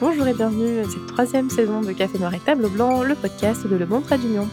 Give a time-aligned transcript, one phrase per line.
[0.00, 3.66] Bonjour et bienvenue à cette troisième saison de Café Noir et Table Blanc, le podcast
[3.66, 4.48] de Le Bon Trait d'Union.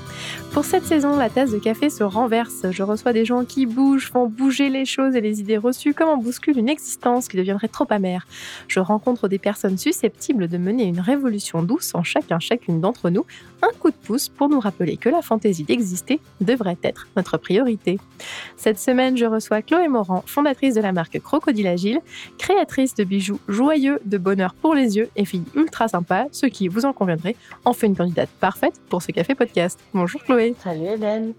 [0.52, 2.66] Pour cette saison, la tasse de café se renverse.
[2.71, 6.10] Je reçois des gens qui bougent, font bouger les choses et les idées reçues comme
[6.10, 8.26] on bouscule une existence qui deviendrait trop amère.
[8.68, 13.25] Je rencontre des personnes susceptibles de mener une révolution douce en chacun, chacune d'entre nous,
[13.62, 18.00] un coup de pouce pour nous rappeler que la fantaisie d'exister devrait être notre priorité.
[18.57, 22.00] Cette semaine, je reçois Chloé Morand, fondatrice de la marque Crocodile Agile,
[22.39, 25.25] créatrice de bijoux joyeux, de bonheur pour les yeux et
[25.56, 29.36] ultra sympa, ce qui, vous en conviendrez, en fait une candidate parfaite pour ce café
[29.36, 29.80] podcast.
[29.93, 30.56] Bonjour Chloé.
[30.60, 31.34] Salut Hélène.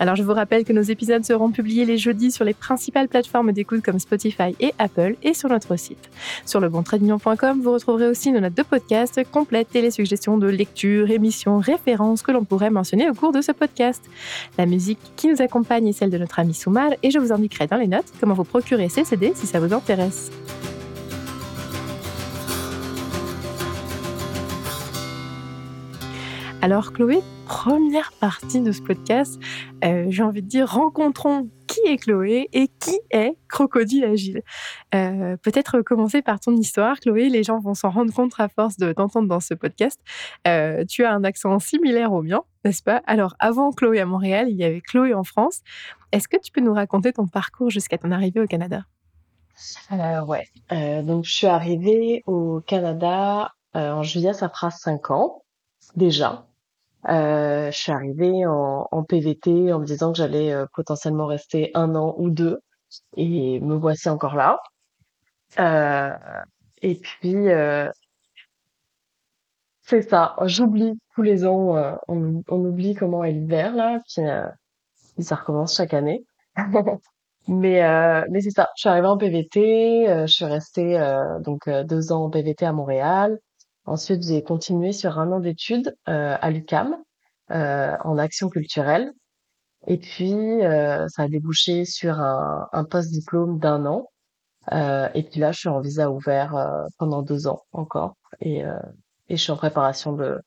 [0.00, 3.52] Alors je vous rappelle que nos épisodes seront publiés les jeudis sur les principales plateformes
[3.52, 6.08] d'écoute comme Spotify et Apple et sur notre site.
[6.46, 11.10] Sur le vous retrouverez aussi nos notes de podcast complètes et les suggestions de lecture,
[11.10, 14.02] émissions, références que l'on pourrait mentionner au cours de ce podcast.
[14.56, 17.66] La musique qui nous accompagne est celle de notre ami Soumal et je vous indiquerai
[17.66, 20.30] dans les notes comment vous procurer ces CD si ça vous intéresse.
[26.62, 29.40] Alors Chloé, première partie de ce podcast,
[29.82, 34.42] euh, j'ai envie de dire rencontrons qui est Chloé et qui est Crocodile Agile.
[34.94, 37.30] Euh, peut-être commencer par ton histoire, Chloé.
[37.30, 39.98] Les gens vont s'en rendre compte à force de t'entendre dans ce podcast.
[40.46, 43.00] Euh, tu as un accent similaire au mien, n'est-ce pas?
[43.06, 45.62] Alors, avant Chloé à Montréal, il y avait Chloé en France.
[46.12, 48.82] Est-ce que tu peux nous raconter ton parcours jusqu'à ton arrivée au Canada?
[50.26, 50.46] Ouais.
[51.04, 55.42] donc, je suis arrivée au Canada en juillet, ça fera cinq ans
[55.96, 56.46] déjà.
[57.08, 61.70] Euh, je suis arrivée en, en, PVT en me disant que j'allais euh, potentiellement rester
[61.74, 62.60] un an ou deux,
[63.16, 64.58] et me voici encore là.
[65.58, 66.16] Euh,
[66.82, 67.90] et puis, euh,
[69.82, 75.24] c'est ça, j'oublie tous les ans, euh, on, on, oublie comment est l'hiver là, puis,
[75.24, 76.24] ça recommence chaque année.
[77.48, 77.82] mais
[78.30, 80.98] mais c'est ça, je suis arrivée en PVT, je suis restée
[81.40, 83.38] donc deux ans en PVT à Montréal.
[83.86, 86.96] Ensuite, j'ai continué sur un an d'études euh, à l'UCAM
[87.50, 89.12] euh, en action culturelle.
[89.86, 94.08] Et puis, euh, ça a débouché sur un, un post-diplôme d'un an.
[95.14, 96.54] et puis là, je suis en visa ouvert
[96.98, 98.14] pendant deux ans encore.
[98.40, 98.58] Et,
[99.28, 100.38] et je suis en préparation de,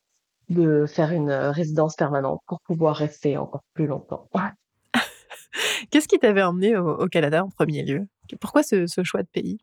[0.50, 4.30] de faire une résidence permanente pour pouvoir rester encore plus longtemps.
[5.92, 8.08] Qu'est-ce qui t'avait emmené au, au, Canada en premier lieu?
[8.40, 9.60] Pourquoi ce, ce choix de pays?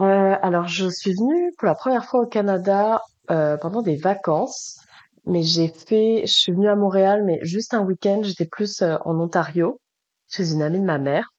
[0.00, 3.00] Euh, alors, je suis venue pour la première fois au Canada
[3.30, 4.80] euh, pendant des vacances,
[5.26, 8.20] mais j'ai fait, je suis venue à Montréal, mais juste un week-end.
[8.22, 9.80] J'étais plus euh, en Ontario
[10.28, 11.30] chez une amie de ma mère.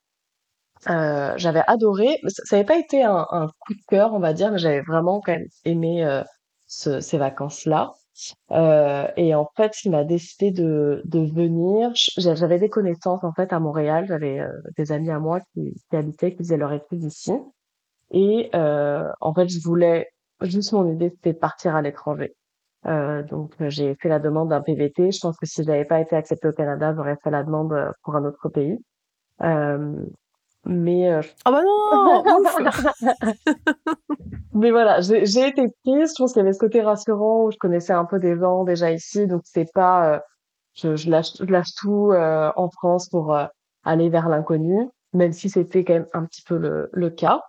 [0.89, 2.19] Euh, j'avais adoré.
[2.27, 5.21] Ça n'avait pas été un, un, coup de cœur, on va dire, mais j'avais vraiment
[5.21, 6.23] quand même aimé euh,
[6.67, 7.93] ce, ces vacances-là.
[8.51, 11.91] Euh, et en fait, il m'a décidé de, de venir.
[12.17, 14.05] J'avais des connaissances en fait à Montréal.
[14.07, 14.41] J'avais
[14.77, 17.33] des amis à moi qui, qui habitaient, qui faisaient leur études ici.
[18.15, 20.07] Et euh, en fait, je voulais
[20.41, 22.33] juste mon idée, c'était de partir à l'étranger.
[22.87, 25.11] Euh, donc j'ai fait la demande d'un PVT.
[25.11, 27.73] Je pense que si je n'avais pas été acceptée au Canada, j'aurais fait la demande
[27.73, 28.77] euh, pour un autre pays.
[29.41, 30.05] Euh,
[30.65, 31.21] mais euh...
[31.45, 32.23] oh bah non
[34.53, 37.57] mais voilà j'ai été prise je pense qu'il y avait ce côté rassurant où je
[37.57, 40.19] connaissais un peu des gens déjà ici donc c'est pas euh,
[40.73, 43.37] je, je, lâche je lâche tout euh, en France pour
[43.83, 47.41] aller vers l'inconnu même si c'était quand même un petit peu le, le cas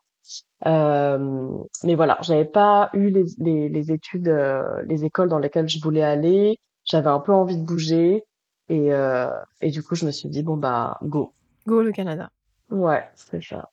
[0.65, 5.81] mais voilà, j'avais pas eu les, les, les études, euh, les écoles dans lesquelles je
[5.81, 6.59] voulais aller.
[6.85, 8.25] J'avais un peu envie de bouger
[8.69, 11.33] et, euh, et du coup, je me suis dit bon bah go.
[11.67, 12.31] Go le Canada.
[12.71, 13.71] Ouais, c'est ça.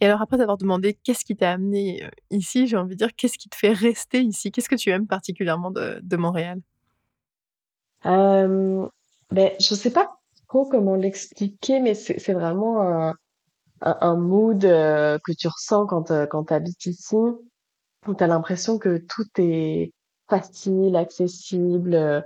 [0.00, 3.14] Et alors après avoir demandé qu'est-ce qui t'a amené euh, ici, j'ai envie de dire
[3.14, 4.50] qu'est-ce qui te fait rester ici?
[4.50, 6.60] Qu'est-ce que tu aimes particulièrement de, de Montréal?
[8.06, 8.86] Euh,
[9.30, 13.14] Ben je sais pas trop comment l'expliquer, mais c'est vraiment un
[13.80, 18.26] un, mood euh, que tu ressens quand, euh, quand tu habites ici, où tu as
[18.26, 19.92] l'impression que tout est
[20.28, 22.24] facile, accessible,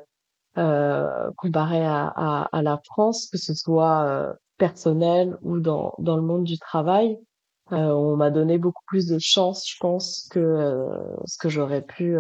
[0.59, 6.17] euh, comparé à, à, à, la France, que ce soit euh, personnel ou dans, dans
[6.17, 7.19] le monde du travail.
[7.71, 10.89] on m'a donné beaucoup plus de chance, je pense, que
[11.25, 12.16] ce que j'aurais pu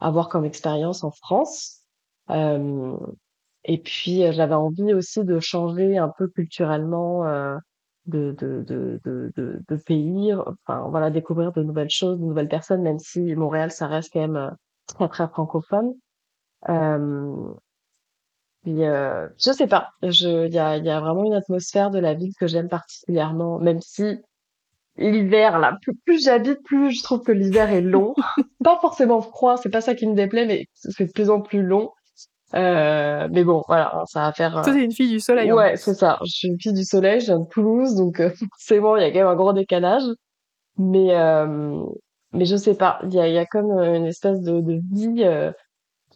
[0.00, 1.82] avoir comme expérience en France.
[2.28, 7.24] et puis, j'avais envie aussi de changer un peu culturellement
[8.06, 12.82] de, de, de, de, de, pays, enfin voilà, découvrir de nouvelles choses, de nouvelles personnes,
[12.82, 14.50] même si Montréal, ça reste quand même euh,
[14.86, 15.94] très très francophone.
[16.68, 17.52] Euh,
[18.62, 21.98] puis, euh, je sais pas, je, il y a, y a vraiment une atmosphère de
[21.98, 24.18] la ville que j'aime particulièrement, même si
[24.96, 28.14] l'hiver là, plus, plus j'habite, plus je trouve que l'hiver est long.
[28.64, 31.62] pas forcément froid, c'est pas ça qui me déplaît, mais c'est de plus en plus
[31.62, 31.90] long.
[32.54, 34.52] Euh, mais bon, voilà, ça va faire.
[34.62, 35.50] Toi, t'es une fille du soleil.
[35.52, 36.18] Ouais, c'est ça.
[36.24, 37.20] Je suis une fille du soleil.
[37.20, 38.96] Je viens de Toulouse, donc euh, c'est bon.
[38.96, 40.04] Il y a quand même un gros décalage.
[40.78, 41.82] Mais euh,
[42.32, 44.80] mais je sais pas, il y a, y a comme euh, une espèce de, de
[44.92, 45.50] vie, euh,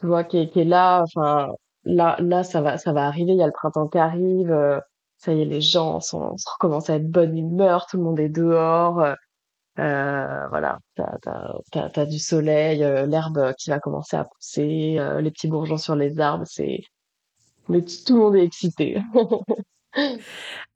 [0.00, 1.02] tu vois, qui est, qui est là.
[1.04, 1.48] Enfin,
[1.84, 3.32] là, là, ça va, ça va arriver.
[3.32, 4.50] Il y a le printemps qui arrive.
[4.52, 4.80] euh,
[5.18, 7.86] ça y est, les gens sont, sont- commencent à être bonne humeur.
[7.90, 9.04] Tout le monde est dehors.
[9.80, 15.30] Euh, voilà, t'as, t'as du soleil, euh, l'herbe qui va commencer à pousser, euh, les
[15.30, 16.44] petits bourgeons sur les arbres.
[16.46, 16.82] C'est,
[17.68, 18.98] mais tout le monde est excité.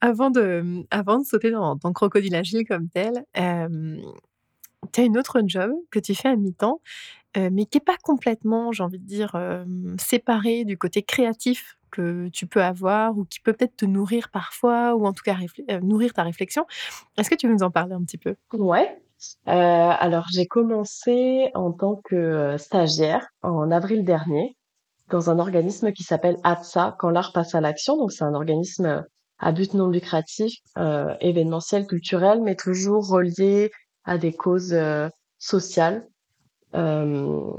[0.01, 5.41] Avant de, avant de sauter dans dans Crocodile Agile comme tel, tu as une autre
[5.47, 6.81] job que tu fais à mi-temps,
[7.37, 12.29] mais qui est pas complètement, j'ai envie de dire, hem, séparé du côté créatif que
[12.29, 15.37] tu peux avoir ou qui peut peut-être te nourrir parfois ou en tout cas
[15.71, 16.67] heu, nourrir ta réflexion.
[17.17, 18.35] Est-ce que tu veux nous en parler un petit peu?
[18.53, 19.01] Ouais.
[19.49, 24.57] Euh, alors j'ai commencé en tant que euh, stagiaire en avril dernier
[25.11, 27.97] dans un organisme qui s'appelle ATSA, Quand l'art passe à l'action.
[27.97, 29.05] Donc c'est un organisme
[29.39, 33.71] à but non lucratif, euh, événementiel, culturel, mais toujours relié
[34.05, 35.09] à des causes euh,
[35.39, 36.07] sociales.
[36.75, 37.53] Euh,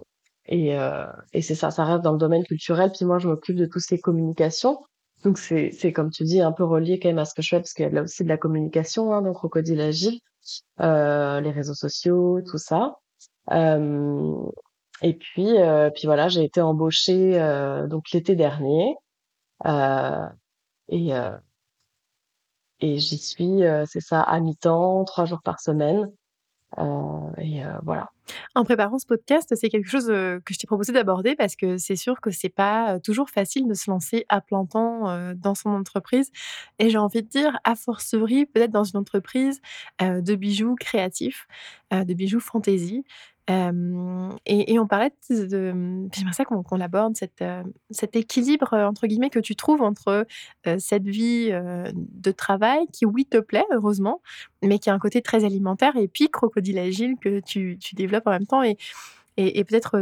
[0.47, 2.91] et euh, et c'est ça, ça reste dans le domaine culturel.
[2.95, 4.79] Puis moi, je m'occupe de tout ce qui est communication.
[5.23, 7.49] Donc c'est c'est comme tu dis un peu relié quand même à ce que je
[7.49, 10.19] fais parce qu'il y a aussi de la communication hein, dans Crocodile Agile,
[10.81, 12.95] euh, les réseaux sociaux, tout ça.
[13.51, 14.45] Euh,
[15.01, 18.95] et puis, euh, puis voilà, j'ai été embauchée euh, donc l'été dernier
[19.65, 20.27] euh,
[20.89, 21.11] et,
[22.81, 26.11] et j'y suis, c'est ça, à mi-temps, trois jours par semaine.
[27.37, 28.09] Et voilà.
[28.55, 31.95] En préparant ce podcast, c'est quelque chose, que je t'ai proposé d'aborder parce que c'est
[31.95, 36.31] sûr que c'est pas, toujours facile de se lancer à plein temps, dans son entreprise
[36.79, 39.61] et j'ai envie de dire, a fortiori, peut-être dans une entreprise,
[40.01, 41.47] de bijoux créatifs,
[41.91, 43.03] de bijoux fantaisie.
[43.47, 48.83] Et on parlait de de mmh, j'aimerais ça qu'on qu'on aborde heu, cet «équilibre», heu,
[48.85, 50.25] entre guillemets, que tu trouves entre,
[50.79, 51.49] cette vie,
[51.93, 54.21] de travail qui, oui, te plaît, heureusement,
[54.63, 58.31] mais qui a un côté très alimentaire et puis Crocodile Agile que tu développes en
[58.31, 58.77] même temps et
[59.65, 59.99] peut-être,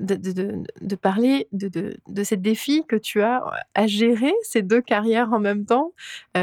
[0.00, 3.42] de parler de de ces défis que tu as
[3.74, 5.92] à gérer ces 2 carrières en même temps,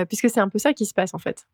[0.09, 1.45] puisque c'est un peu ça qui se passe, en fait.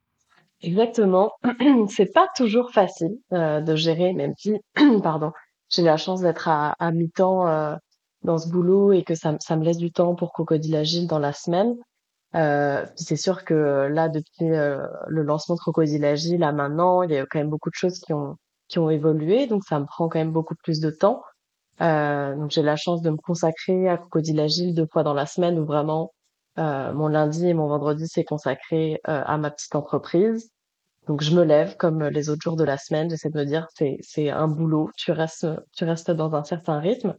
[0.65, 1.31] Exactement.
[1.89, 4.55] C'est pas toujours facile euh, de gérer, même si,
[5.03, 5.31] pardon,
[5.69, 7.75] j'ai la chance d'être à, à mi-temps euh,
[8.23, 11.19] dans ce boulot et que ça, ça me laisse du temps pour Crocodile Agile dans
[11.19, 11.75] la semaine.
[12.35, 17.11] Euh, c'est sûr que là, depuis euh, le lancement de Crocodile Agile, là maintenant, il
[17.11, 19.85] y a quand même beaucoup de choses qui ont qui ont évolué, donc ça me
[19.85, 21.21] prend quand même beaucoup plus de temps.
[21.81, 25.27] Euh, donc j'ai la chance de me consacrer à Crocodile Agile deux fois dans la
[25.27, 26.13] semaine, où vraiment
[26.59, 30.51] euh, mon lundi et mon vendredi c'est consacré à ma petite entreprise.
[31.07, 33.67] Donc je me lève comme les autres jours de la semaine, j'essaie de me dire
[33.75, 37.15] c'est c'est un boulot, tu restes tu restes dans un certain rythme.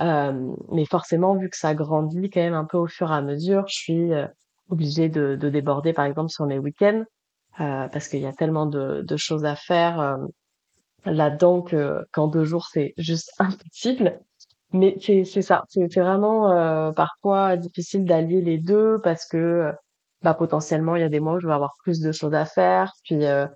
[0.00, 3.20] Euh, mais forcément, vu que ça grandit quand même un peu au fur et à
[3.22, 4.26] mesure, je suis euh,
[4.68, 7.04] obligée de, de déborder, par exemple, sur mes week-ends,
[7.60, 10.16] euh, parce qu'il y a tellement de, de choses à faire euh,
[11.04, 14.20] là-dedans que qu'en deux jours, c'est juste impossible.
[14.72, 19.72] Mais c'est c'est ça, c'est vraiment euh, parfois difficile d'allier les deux parce que euh,
[20.22, 22.44] bah potentiellement il y a des mois où je vais avoir plus de choses à
[22.44, 23.46] faire, puis euh,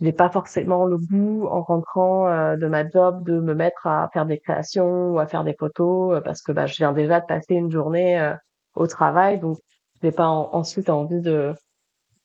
[0.00, 4.10] j'ai pas forcément le goût en rentrant euh, de ma job de me mettre à
[4.12, 7.20] faire des créations ou à faire des photos euh, parce que bah je viens déjà
[7.20, 8.34] de passer une journée euh,
[8.74, 9.58] au travail donc
[10.02, 11.54] j'ai pas en- ensuite envie de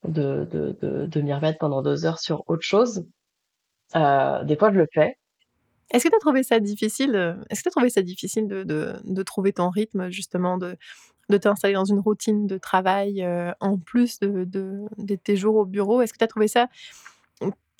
[0.07, 3.05] de de de, de m'y remettre pendant deux heures sur autre chose.
[3.95, 5.15] Euh, des fois je le fais.
[5.91, 8.63] Est-ce que tu as trouvé ça difficile, heu, est-ce que tu trouvé ça difficile de
[8.63, 10.77] de de trouver ton rythme, justement, de
[11.31, 16.01] de t'installer dans une routine de travail, heu, en plus de tes jours au bureau?
[16.01, 16.67] Est-ce que tu as trouvé ça,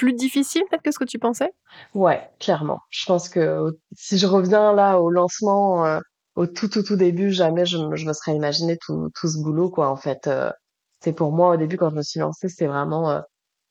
[0.02, 1.54] plus difficile peut-être que ce que tu pensais?
[1.94, 2.80] Ouais, clairement.
[2.90, 6.00] Je pense que si je reviens là au lancement, euh,
[6.36, 9.70] au tout tout tout début, jamais je, je me serais imaginé tout, tout ce boulot
[9.70, 9.90] quoi.
[9.90, 10.52] En fait, euh,
[11.02, 13.22] c'est pour moi au début quand je me suis lancée, c'est vraiment, euh,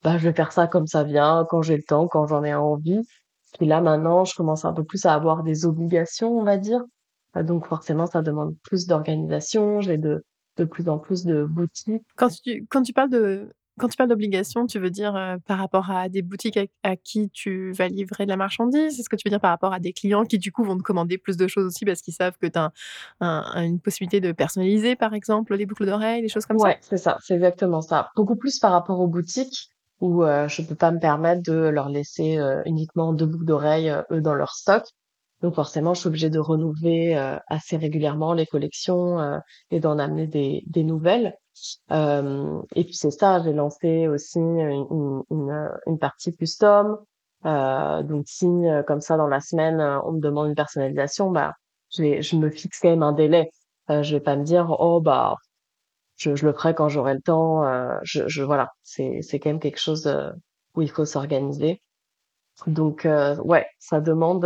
[0.05, 2.55] bah je vais faire ça comme ça vient, quand j'ai le temps, quand j'en ai
[2.55, 3.01] envie.
[3.59, 6.83] Puis là maintenant, je commence un peu plus à avoir des obligations, on va dire.
[7.37, 9.81] Euh, Donc forcément, ça demande plus d'organisation.
[9.81, 10.25] J'ai de
[10.57, 12.03] de plus en plus de boutiques.
[12.17, 15.59] Quand tu quand tu parles de quand tu parles d'obligation, tu veux dire, heu, par
[15.59, 18.99] rapport à des boutiques à à qui tu vas livrer de la marchandise?
[18.99, 20.83] Est-ce que tu veux dire par rapport à des clients qui, du coup, vont te
[20.83, 22.73] commander plus de choses aussi parce qu'ils savent que tu as
[23.21, 26.69] un un une possibilité de personnaliser, par exemple, les boucles d'oreilles, des choses comme ça?
[26.69, 28.11] Ouais, c'est ça, c'est exactement ça.
[28.17, 29.71] Beaucoup plus par rapport aux boutiques
[30.01, 33.91] où euh, je peux pas me permettre de leur laisser euh, uniquement deux boucles d'oreilles
[33.91, 34.85] euh, eux dans leur stock.
[35.43, 39.39] Donc forcément, je suis obligée de renouveler euh, assez régulièrement les collections euh,
[39.71, 41.35] et d'en amener des, des nouvelles.
[41.91, 46.99] Euh, et puis c'est ça, j'ai lancé aussi une, une, une, partie custom.
[47.47, 51.31] Euh, donc si euh, comme ça dans la semaine euh, on me demande une personnalisation,
[51.31, 51.55] bah
[51.95, 53.51] je vais, je me fixe quand même un délai.
[53.89, 55.35] Je vais pas me dire oh bah
[56.17, 57.65] je, je le ferai quand j'aurai le temps.
[58.05, 60.07] je, je voilà, c'est c'est quand même quelque chose
[60.77, 61.81] où il faut s'organiser.
[62.67, 63.07] Donc
[63.45, 64.45] ouais, ça demande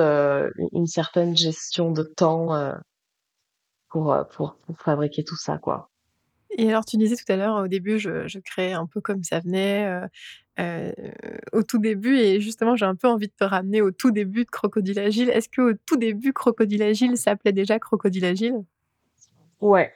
[0.72, 2.74] une certaine gestion de temps
[3.88, 5.90] pour, pour, pour fabriquer tout ça, quoi.
[6.56, 9.24] Et alors, tu disais tout à l'heure, au début, je, je créais un peu comme
[9.24, 10.06] ça venait, euh,
[10.60, 10.92] euh,
[11.52, 14.44] au tout début, et justement, j'ai un peu envie de te ramener au tout début
[14.44, 15.30] de Crocodile Agile.
[15.30, 18.64] Est-ce que au tout début, Crocodile Agile s'appelait déjà Crocodile Agile?
[19.60, 19.92] Ouais.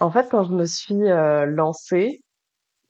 [0.00, 2.22] En fait, quand je me suis euh, lancée,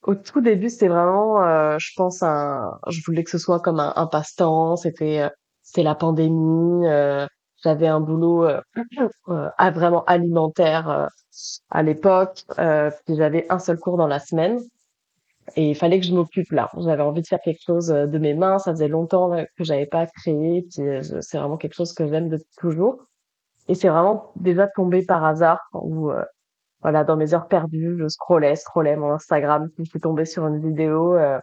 [0.05, 3.81] au tout début, c'était vraiment, euh, je pense, un, je voulais que ce soit comme
[3.81, 4.77] un, un passe-temps.
[4.77, 5.29] C'était, euh,
[5.63, 6.87] c'était la pandémie.
[6.87, 7.27] euh,
[7.65, 8.61] j'avais un boulot euh,
[9.29, 11.07] euh, ah, vraiment alimentaire euh,
[11.71, 12.45] à l'époque.
[13.07, 14.61] Puis j'avais un seul cours dans la semaine
[15.57, 16.71] et il fallait que je m'occupe là.
[16.79, 18.59] J'avais envie de faire quelque chose de mes mains.
[18.59, 20.63] Ça faisait longtemps que j'avais pas créé.
[20.63, 20.85] Puis
[21.21, 23.05] c'est vraiment quelque chose que j'aime depuis toujours.
[23.69, 26.11] Et c'est vraiment déjà tombé par hasard où
[26.83, 30.61] voilà, dans mes heures perdues, je scrollais, scrollais mon Instagram, je suis tombée sur une
[30.61, 31.39] vidéo euh,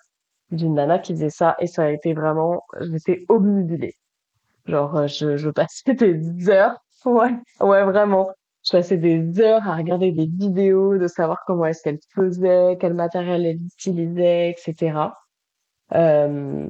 [0.52, 3.96] d'une nana qui faisait ça et ça a été vraiment, j'étais obnubilée.
[4.66, 8.30] Genre, euh, je, je passais des heures, ouais, ouais, vraiment.
[8.66, 12.96] Je passais des heures à regarder des vidéos, de savoir comment est-ce qu'elle faisait, quel
[12.96, 15.12] matériel elle utilisait, etc.
[15.94, 16.68] Euh,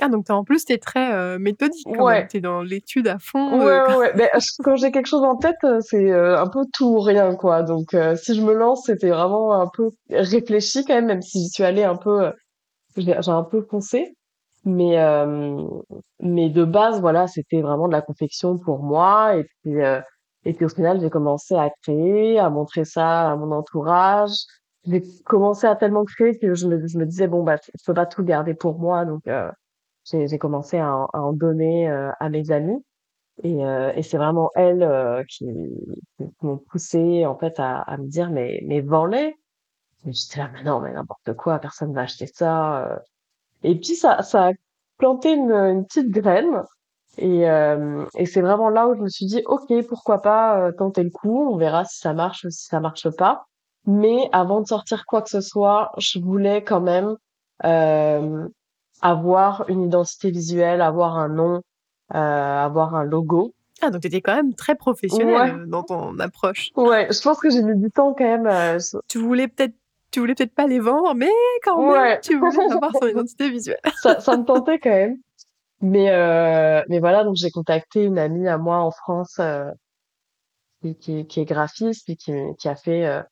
[0.00, 3.08] Ah, donc t'es- en plus, tu es très euh, méthodique ouais, Tu es dans l'étude
[3.08, 3.58] à fond.
[3.58, 4.12] ouais, euh, ouais, ouais.
[4.16, 7.00] Mais je- quand j'ai quelque chose en tête, euh, c'est euh, un peu tout ou
[7.00, 7.62] rien, quoi.
[7.62, 11.40] Donc, euh, si je me lance, c'était vraiment un peu réfléchi quand même, même si
[11.40, 12.32] j'y suis allée un peu euh,
[12.96, 14.14] j'ai un peu foncé,
[14.64, 15.62] mais euh,
[16.20, 19.36] mais de base, voilà, c'était vraiment de la confection pour moi.
[19.36, 20.00] Et puis euh,
[20.44, 24.32] et puis au final, j'ai commencé à créer, à montrer ça à mon entourage.
[24.86, 27.94] J'ai commencé à tellement créer que je me je me disais bon bah je peux
[27.94, 29.50] pas tout garder pour moi, donc euh,
[30.10, 32.84] j'ai commencé à, en à en donner euh, à mes amis.
[33.42, 35.46] Et euh, et c'est vraiment elles euh, qui
[36.18, 39.34] qui m'ont poussé en fait à à me dire mais mais vends-les.
[40.06, 42.86] J'étais là mais non mais n'importe quoi, personne va acheter ça.
[42.92, 42.98] euh,
[43.62, 44.52] et puis ça, ça a
[44.98, 46.62] planté une, une petite graine.
[47.18, 50.72] Et, euh, et c'est vraiment là où je me suis dit, ok, pourquoi pas euh,
[50.72, 53.46] tenter le coup, on verra si ça marche ou si ça marche pas.
[53.86, 57.16] Mais avant de sortir quoi que ce soit, je voulais quand même
[59.02, 61.62] avoir une identité visuelle, avoir un nom,
[62.14, 63.52] euh, avoir un logo.
[63.82, 66.70] Ah, donc tu étais quand même très professionnelle Ouais, euh, dans ton approche.
[66.76, 68.46] ouais, je pense que j'ai mis du temps quand même.
[68.46, 69.74] euh, Tu voulais peut-être
[70.12, 71.28] tu voulais peut-être pas les vendre, mais
[71.62, 73.80] quand même, ouais, tu voulais avoir son identité visuelle.
[73.96, 75.16] ça, ça me tentait quand même.
[75.82, 79.70] Mais euh, mais voilà, donc j'ai contacté une amie à moi en France euh,
[80.80, 83.22] qui, qui, qui est graphiste et qui, qui a fait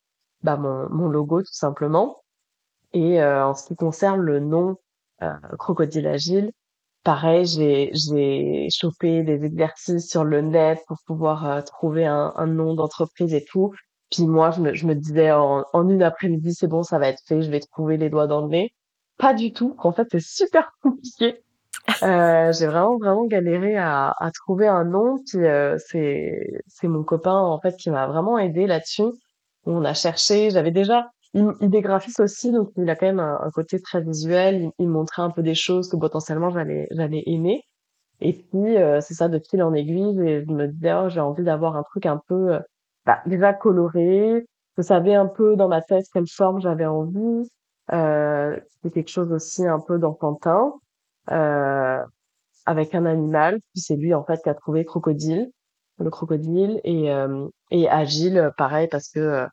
[0.42, 2.18] bah, mon, mon logo tout simplement.
[2.92, 4.76] Et euh, en ce qui concerne le nom
[5.58, 6.50] Crocodile Agile,
[7.04, 12.46] pareil, j'ai j'ai chopé des exercices sur le net pour pouvoir euh, trouver un, un
[12.46, 13.72] nom d'entreprise et tout.
[14.10, 17.08] Puis moi, je me, je me disais en, en une après-midi, c'est bon, ça va
[17.08, 18.74] être fait, je vais trouver les doigts dans le nez.
[19.18, 19.74] Pas du tout.
[19.78, 21.42] En fait, c'est super compliqué.
[22.02, 27.04] Euh, j'ai vraiment vraiment galéré à, à trouver un nom puis euh, c'est c'est mon
[27.04, 29.02] copain en fait qui m'a vraiment aidé là-dessus
[29.66, 33.50] on a cherché j'avais déjà il, il est aussi donc il a quand même un,
[33.52, 37.62] côté très visuel il, il montrait un peu des choses que potentiellement j'allais j'allais aimer
[38.20, 41.20] et puis euh, c'est ça de fil en aiguille et je me disais oh, j'ai
[41.20, 42.60] envie d'avoir un truc un peu euh,
[43.06, 47.48] bah, déjà coloré je savais un peu dans ma tête quelle forme j'avais envie
[47.92, 50.72] euh, c'était quelque chose aussi un peu d'enfantin
[51.30, 52.02] euh,
[52.66, 53.60] avec un animal.
[53.72, 55.50] Puis c'est lui en fait qui a trouvé crocodile,
[55.98, 59.46] le crocodile et euh, et agile, pareil parce que euh,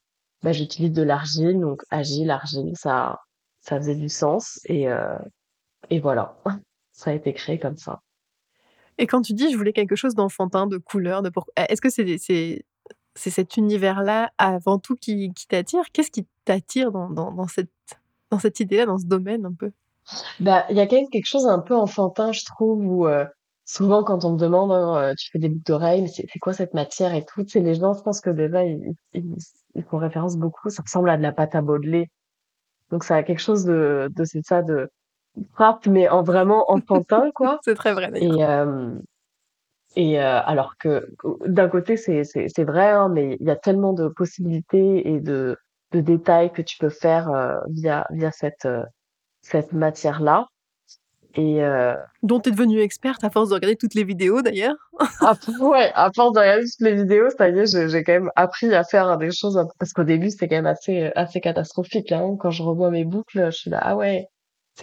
[0.44, 3.20] bah, j'utilise de l'argile, donc agile, argile, ça
[3.62, 5.18] ça faisait du sens et euh,
[5.90, 6.38] et voilà,
[6.92, 8.02] ça a été créé comme ça.
[8.98, 11.48] Et quand tu dis je voulais quelque chose d'enfantin, de couleur, de pour...
[11.56, 12.66] est-ce que c'est c'est
[13.16, 15.84] c'est cet univers-là avant tout qui, qui t'attire?
[15.92, 17.70] Qu'est-ce qui t'attire dans, dans, dans cette
[18.32, 19.72] dans cette idée-là, dans ce domaine un peu?
[20.40, 23.26] Bah il y a quand même quelque chose un peu enfantin, je trouve, où euh,
[23.66, 26.54] souvent quand on me demande, hein, euh, tu fais des boucles d'oreilles, mais c'est quoi
[26.54, 29.36] cette matière et tout, les gens, je pense que déjà ils, ils,
[29.76, 32.10] ils font référence beaucoup, ça ressemble à de la pâte à modeler.
[32.90, 34.90] Donc ça a quelque chose de, de c'est ça, de
[35.54, 37.60] frappe, mais en vraiment enfantin, quoi.
[37.64, 38.12] C'est très vrai.
[38.16, 38.96] Et, euh,
[39.96, 41.10] et euh, alors que
[41.46, 45.20] d'un côté, c'est, c'est, c'est vrai, hein, mais il y a tellement de possibilités et
[45.20, 45.58] de,
[45.92, 48.84] de détails que tu peux faire euh, via, via cette, euh,
[49.42, 50.48] cette matière-là.
[51.36, 54.76] Et euh, Dont tu es devenue experte à force de regarder toutes les vidéos d'ailleurs.
[55.62, 58.74] ouais, à force de regarder toutes les vidéos, ça y est, j'ai, quand même appris
[58.74, 62.12] à faire des choses, un peu- parce qu'au début, c'était quand même assez, assez catastrophique.
[62.12, 62.36] Hein.
[62.40, 64.28] Quand je revois mes boucles, je suis là, ah ouais,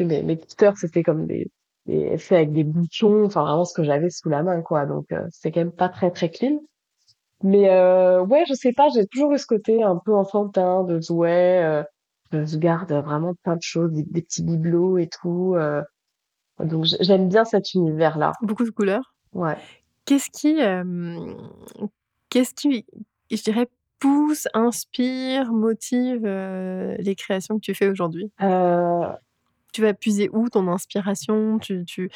[0.00, 1.50] mes, mes cutters, c'était comme des,
[1.86, 4.86] des faits avec des boutons, enfin vraiment ce que j'avais sous la main, quoi.
[4.86, 6.60] Donc euh, c'est quand même pas très très clean.
[7.42, 11.00] Mais euh, ouais, je sais pas, j'ai toujours eu ce côté un peu enfantin de
[11.00, 11.62] jouets.
[11.64, 11.82] Euh,
[12.32, 15.54] je je garde vraiment plein de choses, des, des petits bibelots et tout.
[15.56, 15.82] Euh,
[16.60, 18.32] Donc j'aime bien cet univers-là.
[18.42, 19.14] Beaucoup de couleurs?
[19.32, 19.56] Ouais.
[20.04, 21.36] Qu'est-ce qui, hem,
[22.30, 22.86] qu'est-ce qui,
[23.30, 28.30] je dirais, pousse, inspire, motive, heu, les créations que tu fais aujourd'hui?
[28.40, 29.06] Heu
[29.72, 31.58] Tu vas puiser où ton inspiration?
[31.58, 32.10] Tu tu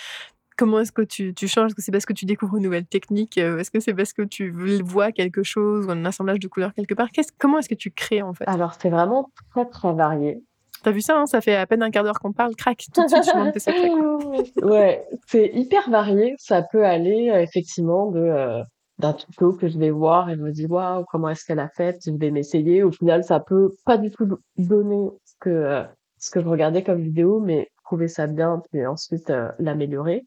[0.57, 1.67] comment est-ce que tu tu changes?
[1.69, 3.37] Est-ce que c'est parce que tu découvres une nouvelle technique?
[3.39, 4.51] Est-ce que c'est parce que tu
[4.85, 7.11] vois quelque chose ou un assemblage de couleurs quelque part?
[7.11, 8.45] Qu'est-ce comment est-ce que tu crées, en fait?
[8.49, 10.43] Alors c'est vraiment très, très varié.
[10.83, 11.27] Tu as vu ça, hein?
[11.27, 13.61] Ça fait à peine 1/4 d'heure qu'on parle, crac, tout de suite je demande tes.
[14.65, 16.35] Ouais, c'est hyper varié.
[16.39, 18.62] Ça peut aller, heu, effectivement de, heu,
[18.99, 21.69] d'un tuto que je vais voir et je me dis: «Waouh, comment est-ce qu'elle a
[21.69, 22.83] fait?» je vais m'essayer.
[22.83, 24.27] Au final, ça peut pas du tout
[24.59, 25.85] donner ce que, heu,
[26.19, 30.25] ce que je regardais comme vidéo, mais trouver ça bien puis ensuite, l'améliorer.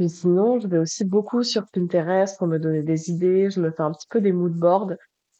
[0.00, 3.50] Mais sinon, je vais aussi beaucoup sur Pinterest pour me donner des idées.
[3.50, 4.92] Je me fais un petit peu des mood boards.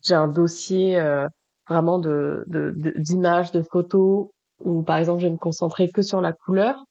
[0.04, 1.00] J'ai un dossier,
[1.68, 4.28] vraiment de de de d'images, de photos
[4.60, 6.84] où, par exemple, je vais me concentrer que sur la couleur.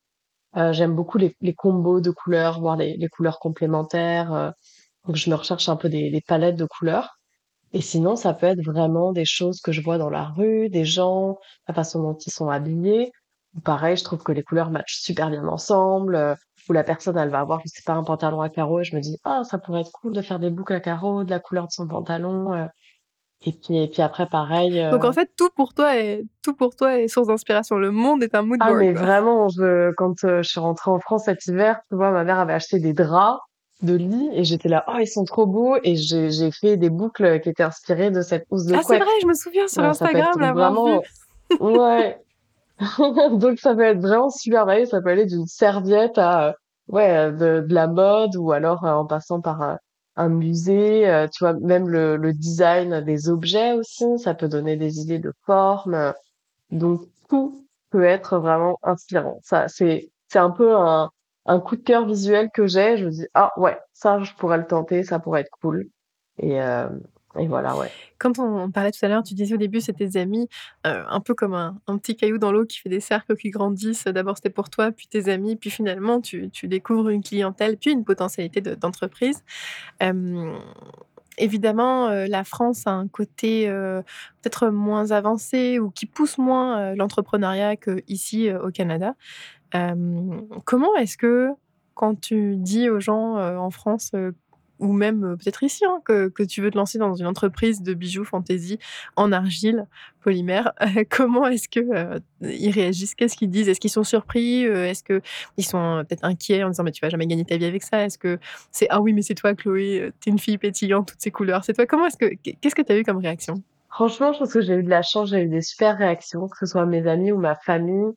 [0.57, 4.51] Heu, j'aime beaucoup les les combos de couleurs, voir les les couleurs complémentaires, heu,
[5.07, 7.17] donc je me recherche un peu des des palettes de couleurs
[7.73, 10.85] et sinon, ça peut être vraiment des choses que je vois dans la rue, des
[10.85, 13.11] gens, la façon dont ils sont habillés.
[13.63, 16.37] Pareil, je trouve que les couleurs matchent super bien ensemble,
[16.69, 18.95] où la personne, elle va avoir, je sais pas, un pantalon à carreaux et je
[18.95, 21.39] me dis: «Ah, ça pourrait être cool de faire des boucles à carreaux, de la
[21.39, 22.67] couleur de son pantalon», heu
[23.45, 26.53] et puis et puis après pareil, heu Donc en fait, tout pour toi est tout
[26.55, 27.77] pour toi est source d'inspiration.
[27.77, 29.05] Le monde est un mood Ah board, mais quoi.
[29.05, 32.39] vraiment, je quand, heu, je suis rentrée en France cet hiver, tu vois, ma mère
[32.39, 33.39] avait acheté des draps
[33.83, 37.39] de lit et j'étais là: «Oh, ils sont trop beaux» et j'ai fait des boucles
[37.41, 39.03] qui étaient inspirées de cette housse de Ah c'est couette.
[39.03, 40.79] vrai, je me souviens sur Ouais, Instagram l'avoir vu.
[40.79, 41.01] vraiment
[41.59, 42.17] ouais,
[43.33, 44.85] donc ça peut être vraiment super varié.
[44.87, 46.53] Ça peut aller d'une serviette à, heu,
[46.89, 49.77] ouais, de de la mode ou alors, en passant par,
[50.17, 51.53] un musée, heu, tu vois?
[51.55, 56.13] Même le le design des objets aussi, ça peut donner des idées de formes, heu,
[56.71, 59.39] donc tout peut être vraiment inspirant.
[59.43, 61.09] Ça c'est c'est un peu un
[61.47, 62.97] un coup de cœur visuel que j'ai.
[62.97, 65.87] Je me dis: «Ah ouais, ça je pourrais le tenter, ça pourrait être cool»
[66.39, 67.01] et hem
[67.45, 67.91] voilà, ouais.
[68.17, 70.47] Quand on parlait tout à l'heure, tu disais au début, c'est tes amis,
[70.87, 74.05] heu, un peu comme un petit caillou dans l'eau qui fait des cercles qui grandissent.
[74.05, 78.03] D'abord, c'était pour toi, puis tes amis, puis finalement tu découvres une clientèle, puis une
[78.05, 79.43] potentialité de d'entreprise.
[81.39, 84.01] Évidemment, heu, la France a un côté, heu,
[84.41, 89.13] peut-être moins avancé ou qui pousse moins, l'entrepreneuriat qu'ici, au Canada.
[90.65, 91.49] Comment est-ce que
[91.93, 94.11] quand tu dis aux gens, en France,
[94.79, 97.81] ou même, heu, peut-être ici, hein, que que tu veux te lancer dans une entreprise
[97.81, 98.79] de bijoux fantaisie
[99.15, 99.85] en argile
[100.21, 103.15] polymère, heu, comment est-ce que, heu, ils réagissent?
[103.15, 103.69] Qu'est-ce qu'ils disent?
[103.69, 104.65] Est-ce qu'ils sont surpris?
[104.65, 107.57] Heu, est-ce qu'ils sont, heu, peut-être inquiets en disant: «Mais tu vas jamais gagner ta
[107.57, 108.03] vie avec ça»?
[108.05, 108.39] Est-ce que
[108.71, 111.31] c'est: «Ah oui, mais c'est toi Chloé, heu, tu es une fille pétillante, toutes ces
[111.31, 111.85] couleurs, c'est toi»?
[111.85, 113.55] Comment est-ce que qu'est qu'est-ce que tu as eu comme réaction?
[113.89, 116.57] Franchement, je pense que j'ai eu de la chance, j'ai eu des super réactions, que
[116.57, 118.11] ce soit mes amis ou ma famille.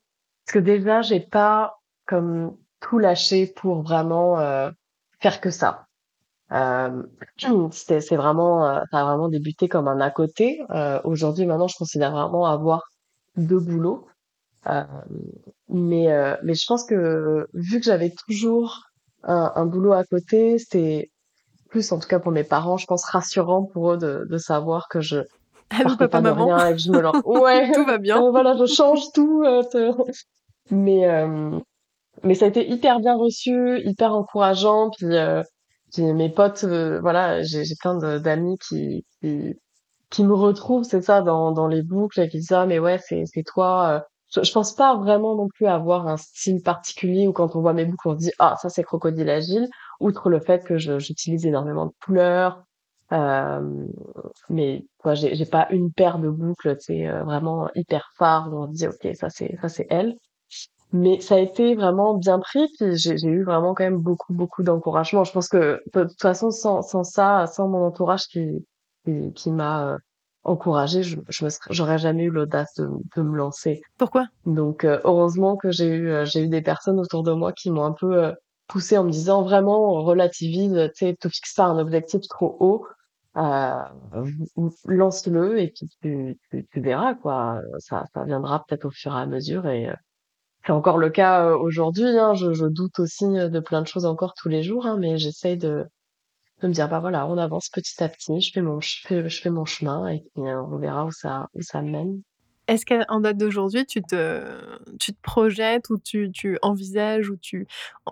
[0.45, 4.71] Parce que déjà, j'ai pas comme tout lâché pour vraiment, heu,
[5.21, 5.87] faire que ça.
[6.51, 7.07] Hem,
[7.71, 10.61] c'était c'est vraiment, heu, ça a vraiment débuté comme un à côté.
[10.71, 12.83] Heu, aujourd'hui, maintenant, je considère vraiment avoir
[13.37, 14.07] 2 boulots.
[14.65, 14.87] Hem,
[15.69, 18.81] mais heu, mais je pense que vu que j'avais toujours
[19.23, 21.11] un un boulot à côté, c'était
[21.69, 24.87] plus, en tout cas pour mes parents, je pense rassurant pour eux de de savoir
[24.89, 25.19] que je
[25.69, 27.97] Allô partais papa, pas de maman, rien et que je me lan ouais, tout va
[27.97, 28.29] bien?
[28.31, 29.91] voilà, je change tout, te
[30.71, 31.07] mais
[32.23, 34.89] mais ça a été hyper bien reçu, hyper encourageant.
[34.97, 35.07] Puis,
[35.99, 39.55] mes potes, heu, voilà, j'ai plein d'amis qui qui
[40.11, 42.99] qui me retrouvent, c'est ça, dans dans les boucles et qui disent: «Ah mais ouais,
[42.99, 44.01] c'est c'est toi», heu.
[44.35, 47.73] Je je pense pas vraiment non plus avoir un style particulier où quand on voit
[47.73, 49.69] mes boucles, on se dit: «Ah ça c'est Crocodile Agile»,
[50.01, 52.63] outre le fait que j'utilise énormément de couleurs.
[53.11, 53.87] Hem,
[54.49, 58.67] mais ouais, j'ai pas une paire de boucles, sais, heu, vraiment hyper phares où on
[58.67, 60.17] se dit: «OK, ça c'est ça c'est elle».
[60.93, 64.61] Mais ça a été vraiment bien pris, puis j'ai eu vraiment quand même beaucoup, beaucoup
[64.61, 65.23] d'encouragement.
[65.23, 68.65] Je pense que de toute façon sans sans ça, sans mon entourage qui
[69.05, 69.97] qui qui m'a, heu,
[70.43, 73.81] encouragée, je je me serais j'aurais jamais eu l'audace de de me lancer.
[73.97, 74.25] Pourquoi?
[74.45, 77.71] Donc heu, heureusement que j'ai eu, heu, j'ai eu des personnes autour de moi qui
[77.71, 78.33] m'ont un peu, heu,
[78.67, 82.85] poussée en me disant: «Vraiment relativise, tu sais, te fixe pas un objectif trop haut,
[83.35, 89.15] v lance-le et puis tu tu tu verras quoi, ça ça viendra peut-être au fur
[89.17, 89.89] et à mesure» et
[90.65, 92.33] c'est encore le cas, heu, aujourd'hui, hein.
[92.35, 95.57] Je doute aussi, heu, de plein de choses encore tous les jours, hein, mais j'essaye
[95.57, 95.85] de
[96.61, 99.29] de me dire: «Bah voilà, on avance petit à petit, je fais mon je fais
[99.29, 102.21] je fais mon chemin et heu, on verra où ça où ça mène».
[102.67, 104.43] Est-ce qu'en date d'aujourd'hui, tu te
[104.99, 107.67] tu te projettes ou tu tu envisages ou tu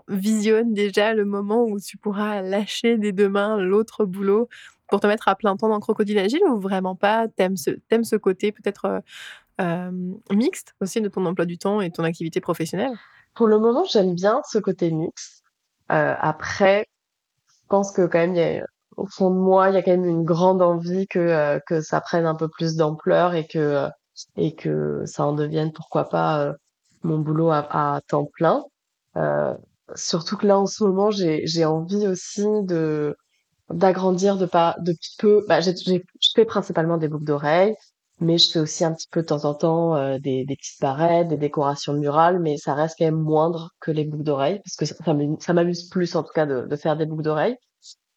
[0.10, 4.50] visionnes déjà le moment où tu pourras lâcher des 2 mains l'autre boulot
[4.90, 7.28] pour te mettre à plein temps dans Crocodile Agile ou vraiment pas?
[7.30, 7.72] Tu aimes ce
[8.04, 9.02] ce côté peut-être,
[10.32, 12.94] mixte aussi de ton emploi du temps et ton activité professionnelle?
[13.36, 15.44] Pour le moment, j'aime bien ce côté mixte.
[15.88, 16.86] après,
[17.48, 18.66] je pense que quand même, il y a
[18.98, 22.02] au fond de moi, il y a quand même une grande envie que, que ça
[22.02, 23.88] prenne un peu plus d'ampleur et que
[24.36, 26.54] et que ça en devienne, pourquoi pas,
[27.04, 28.64] mon boulot à temps plein.
[29.96, 33.16] surtout que là, en ce moment, j'ai j'ai envie aussi de
[33.70, 37.76] d'agrandir de pas de peu bah j'ai je fais principalement des boucles d'oreilles
[38.20, 40.82] mais je fais aussi un petit peu de temps en temps euh, des, des petites
[40.82, 44.76] barrettes des décorations murales mais ça reste quand même moindre que les boucles d'oreilles parce
[44.76, 47.56] que ça, m'amuse plus en tout cas de, de faire des boucles d'oreilles.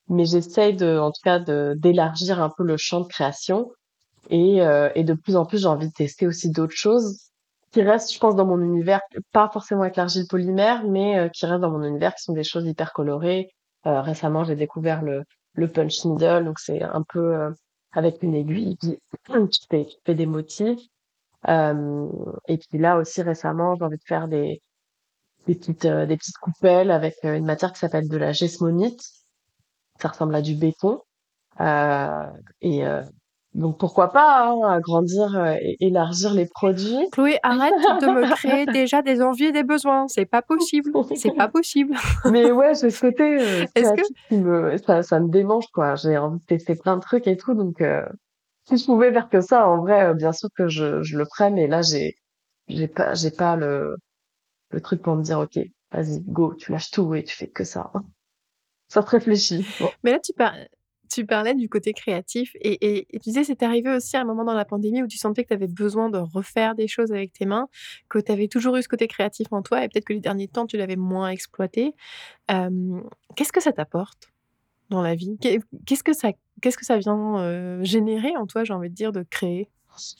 [0.08, 3.70] Mais j'essaye de en tout cas d'élargir un peu le champ de création.
[4.30, 7.30] Et euh, et de plus en plus j'ai envie de tester aussi d'autres choses
[7.72, 9.00] qui restent je pense dans mon univers
[9.32, 12.44] pas forcément avec l'argile polymère mais euh, qui restent dans mon univers qui sont des
[12.44, 13.48] choses hyper colorées.
[13.84, 17.50] Récemment j'ai découvert le le punch needle, donc c'est un peu euh,
[17.92, 20.80] avec une aiguille, qui tu fais, tu fais des motifs.
[21.48, 22.08] Euh,
[22.48, 24.62] et puis là aussi récemment, j'ai envie de faire des,
[25.46, 29.02] des petites euh, des petites coupelles avec une matière qui s'appelle de la gesmonite.
[30.00, 31.00] Ça ressemble à du béton.
[32.60, 32.84] et
[33.54, 37.08] donc pourquoi pas hein, agrandir et élargir les produits.
[37.12, 40.08] Chloé, arrête de me créer déjà des envies et des besoins.
[40.08, 40.90] C'est pas possible.
[41.16, 41.94] C'est pas possible.
[42.30, 44.34] Mais ouais, j'ai ce côté euh, que...
[44.34, 45.96] me, ça, ça me démange quoi.
[45.96, 47.52] J'ai envie de tester plein de trucs et tout.
[47.52, 48.06] Donc euh,
[48.68, 51.26] si je pouvais faire que ça, en vrai, euh, bien sûr que je, je le
[51.26, 51.50] ferais.
[51.50, 52.14] Mais là, j'ai
[52.68, 53.96] j'ai pas j'ai pas le
[54.70, 55.58] le truc pour me dire ok,
[55.92, 57.92] vas-y, go, tu lâches tout et tu fais que ça.
[58.88, 59.66] Ça se réfléchit.
[60.04, 60.68] Mais là, tu parles
[61.12, 64.54] tu parlais du côté créatif et, tu disais c'est arrivé aussi à un moment dans
[64.54, 67.44] la pandémie où tu sentais que tu avais besoin de refaire des choses avec tes
[67.44, 67.68] mains,
[68.08, 70.48] que tu avais toujours eu ce côté créatif en toi et peut-être que les derniers
[70.48, 71.94] temps tu l'avais moins exploité.
[72.48, 74.32] qu'est-ce que ça t'apporte
[74.88, 75.36] dans la vie?
[75.40, 79.22] Qu'est-ce que ça, qu'est-ce que ça vient générer en toi, j'ai envie de dire, de
[79.22, 79.68] créer?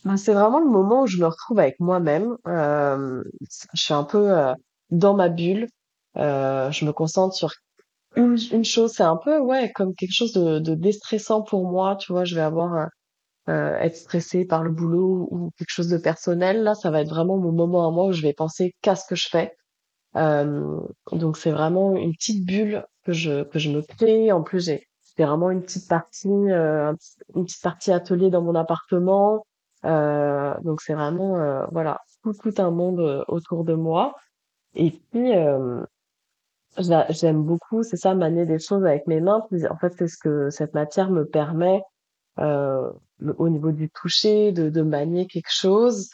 [0.05, 2.37] Ben, C'est vraiment le moment où je me retrouve avec moi-même.
[2.47, 3.23] je
[3.75, 4.31] suis un peu
[4.91, 5.69] dans ma bulle.
[6.17, 7.51] je me concentre sur
[8.16, 11.96] une, une chose, c'est un peu ouais comme quelque chose de, de déstressant pour moi.
[11.96, 12.88] Tu vois, je vais avoir
[13.48, 16.62] euh, être stressée par le boulot ou quelque chose de personnel.
[16.62, 19.07] Là, ça va être vraiment mon moment à moi où je vais penser qu'à ce
[19.07, 19.53] que je fais.
[20.16, 20.81] Euh,
[21.12, 24.33] donc c'est vraiment une petite bulle que je que je me crée.
[24.33, 26.92] En plus, j'ai c'est vraiment une petite partie euh,
[27.35, 29.44] une petite partie atelier dans mon appartement.
[29.85, 34.14] Euh, donc c'est vraiment euh, voilà tout, tout un monde euh, autour de moi.
[34.75, 35.33] Et puis
[36.79, 39.47] J'aime beaucoup, c'est ça, manier des choses avec mes mains.
[39.71, 41.83] En fait, c'est ce que cette matière me permet
[42.39, 42.91] euh,
[43.39, 46.11] au niveau du toucher, de, de manier quelque chose.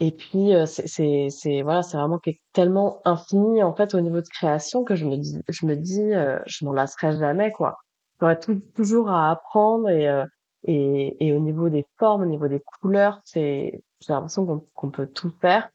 [0.00, 2.20] Et puis, euh, c'est, c'est, voilà, c'est vraiment
[2.52, 6.00] tellement infini en fait au niveau de création que je me dis, je me dis,
[6.14, 7.76] euh, je m'en lasserai jamais quoi.
[8.20, 8.38] J'aurais
[8.74, 10.24] toujours à apprendre et, euh,
[10.64, 14.90] et et au niveau des formes, au niveau des couleurs, c'est, j'ai l'impression qu'on qu'on
[14.90, 15.68] peut tout faire.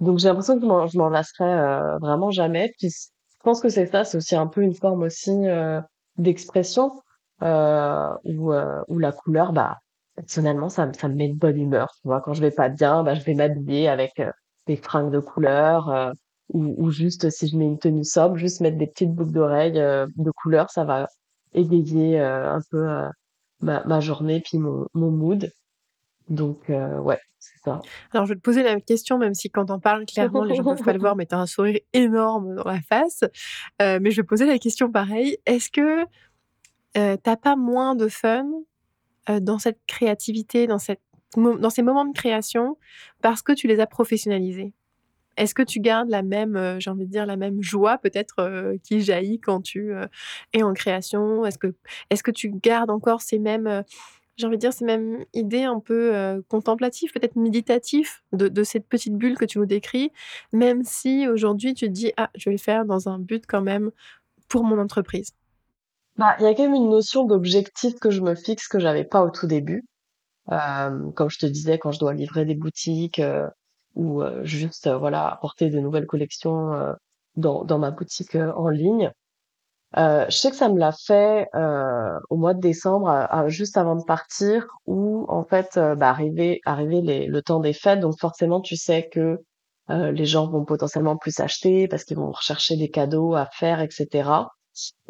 [0.00, 2.72] Donc j'ai l'impression que je m'en, je m'en lasserai euh, vraiment jamais.
[2.78, 2.90] Puis
[3.44, 5.80] pense que c'est ça, c'est aussi un peu une forme aussi euh,
[6.16, 6.92] d'expression
[7.42, 9.78] euh, où, euh, où la couleur, bah,
[10.16, 11.92] personnellement, ça, ça me met de bonne humeur.
[12.02, 14.30] Tu vois, quand je vais pas bien, bah, je vais m'habiller avec euh,
[14.66, 16.12] des fringues de couleur euh,
[16.50, 19.78] ou, ou juste si je mets une tenue sobre, juste mettre des petites boucles d'oreilles
[19.80, 21.08] euh, de couleur, ça va
[21.54, 22.88] égayer un peu
[23.60, 25.50] ma, ma journée puis mon, mon mood.
[26.28, 27.80] Donc, euh, ouais, c'est ça.
[28.12, 30.62] Alors, je vais te poser la question, même si quand on parle, clairement, les gens
[30.62, 33.24] ne peuvent pas le voir, mais tu as un sourire énorme dans la face.
[33.82, 35.38] Euh, mais je vais poser la question pareil.
[35.46, 36.04] Est-ce que
[36.96, 38.46] euh, t'as pas moins de fun
[39.40, 41.00] dans cette créativité, dans, cette,
[41.36, 42.76] dans ces moments de création,
[43.22, 44.74] parce que tu les as professionnalisés?
[45.36, 48.76] Est-ce que tu gardes la même, j'ai envie de dire, la même joie peut-être euh,
[48.82, 50.06] qui jaillit quand tu euh,
[50.52, 51.44] es en création?
[51.44, 51.74] Est-ce que,
[52.10, 53.82] est-ce que tu gardes encore ces mêmes,
[54.36, 58.64] j'ai envie de dire, ces mêmes idées un peu euh, contemplatives, peut-être méditatives de, de,
[58.64, 60.10] cette petite bulle que tu nous décris,
[60.52, 63.62] même si aujourd'hui tu te dis, ah, je vais le faire dans un but quand
[63.62, 63.90] même
[64.48, 65.32] pour mon entreprise
[66.16, 69.04] Bah, il y a quand même une notion d'objectif que je me fixe que j'avais
[69.04, 69.84] pas au tout début.
[70.52, 73.48] Euh, comme je te disais, quand je dois livrer des boutiques euh,
[73.94, 76.92] ou euh, juste euh, voilà apporter de nouvelles collections euh,
[77.36, 79.12] dans, dans ma boutique en ligne,
[79.96, 83.76] euh, je sais que ça me l'a fait euh, au mois de décembre, à, juste
[83.76, 88.00] avant de partir, où en fait, euh, bah, arrivé, arrivé les, le temps des fêtes,
[88.00, 89.38] donc forcément, tu sais que
[89.90, 93.80] euh, les gens vont potentiellement plus acheter parce qu'ils vont rechercher des cadeaux à faire,
[93.80, 94.30] etc.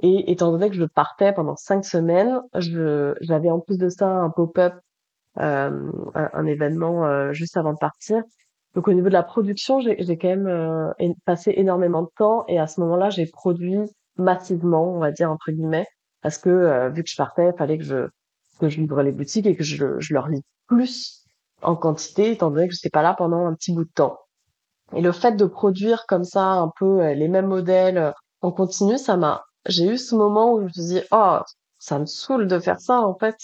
[0.02, 4.28] Et étant donné que je partais pendant cinq semaines, j'avais en plus de ça un
[4.30, 4.74] pop-up,
[5.36, 8.22] un, un, événement juste avant de partir.
[8.74, 10.92] Donc au niveau de la production, j'ai, j'ai quand même
[11.24, 15.50] passé énormément de temps et à ce moment-là, j'ai produit massivement, on va dire entre
[15.50, 15.86] guillemets,
[16.22, 18.08] parce que euh, vu que je partais, il fallait que je
[18.60, 21.24] que je livre les boutiques et que je, je leur lis plus
[21.62, 24.18] en quantité, étant donné que j'étais pas là pendant un petit bout de temps.
[24.92, 28.52] Et le fait de produire comme ça un peu euh, les mêmes modèles euh, en
[28.52, 31.38] continu, ça m'a, j'ai eu ce moment où je me suis dit, oh,
[31.78, 33.36] ça me saoule de faire ça, en fait.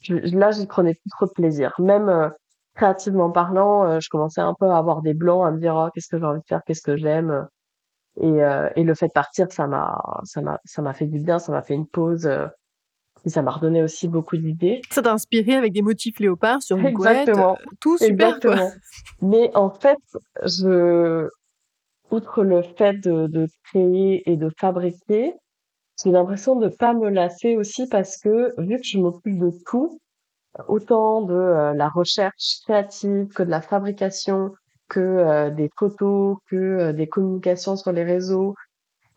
[0.00, 1.72] Je, là, j'y prenais plus trop de plaisir.
[1.78, 2.28] Même euh,
[2.74, 6.08] créativement parlant, je commençais un peu à avoir des blancs, à me dire, oh, qu'est-ce
[6.08, 7.46] que j'ai envie de faire, qu'est-ce que j'aime.
[8.20, 8.40] Et,
[8.76, 11.52] et le fait de partir, ça m'a, ça m'a, ça m'a fait du bien, ça
[11.52, 12.28] m'a fait une pause.
[13.24, 14.80] Et ça m'a redonné aussi beaucoup d'idées.
[14.90, 18.70] Ça t'a inspiré avec des motifs léopards sur une couette, euh, tout super Exactement.
[18.70, 18.70] Quoi.
[19.20, 19.98] Mais en fait,
[20.44, 21.28] je,
[22.10, 25.34] outre le fait de, de créer et de fabriquer,
[26.02, 30.00] j'ai l'impression de pas me lasser aussi parce que vu que je m'occupe de tout,
[30.66, 34.52] autant de euh, la recherche créative que de la fabrication,
[34.90, 38.54] que euh, des photos, que des communications sur les réseaux,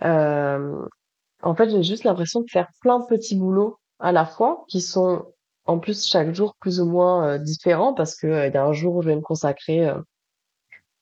[0.02, 4.82] en fait, j'ai juste l'impression de faire plein de petits boulots à la fois, qui
[4.82, 5.26] sont
[5.66, 8.66] en plus chaque jour plus ou moins euh, différents parce que euh, il y a
[8.66, 10.00] un jour où je vais me consacrer euh,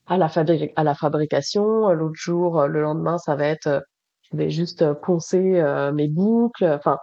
[0.08, 0.30] à la
[0.76, 3.84] à la fabrication, l'autre jour, le lendemain, ça va être
[4.32, 6.66] je vais juste poncer mes boucles.
[6.66, 6.98] Enfin,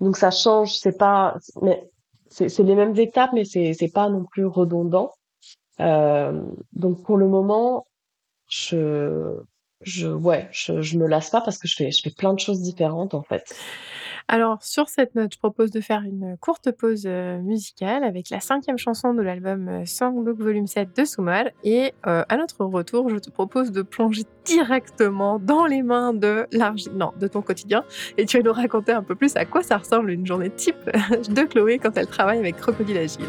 [0.00, 0.74] donc ça change.
[0.78, 1.90] C'est pas, mais
[2.28, 5.12] c'est les mêmes étapes, mais c'est pas non plus redondant.
[5.78, 7.86] Donc pour le moment,
[8.48, 9.36] je
[9.80, 12.40] je ouais, je, je me lasse pas parce que je fais je fais plein de
[12.40, 13.54] choses différentes en fait.
[14.26, 18.40] Alors, sur cette note, je propose de faire une courte pause euh, musicale avec la
[18.40, 21.52] cinquième chanson de l'album euh, Songbook Volume 7 de Soumal.
[21.62, 26.46] Et euh, à notre retour, je te propose de plonger directement dans les mains de
[26.94, 27.84] non, de ton quotidien.
[28.16, 30.90] Et tu vas nous raconter un peu plus à quoi ça ressemble une journée type
[31.28, 33.26] de Chloé quand elle travaille avec Crocodile Agile.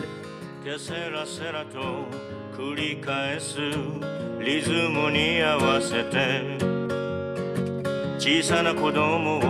[2.57, 3.57] 繰り返す
[4.39, 6.57] リズムに合わせて
[8.17, 9.41] 小さな子供を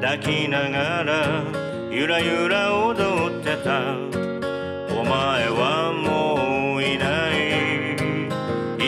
[0.00, 1.44] 抱きながら
[1.88, 3.94] ゆらゆら踊ってた。
[4.92, 7.94] お前はもういない。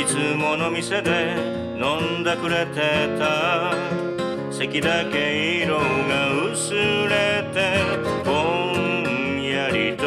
[0.03, 1.37] いつもの店で
[1.77, 3.73] 飲んでくれてた。
[4.51, 7.79] 席だけ色が薄れて
[8.25, 8.33] ぼ
[8.77, 10.05] んやりと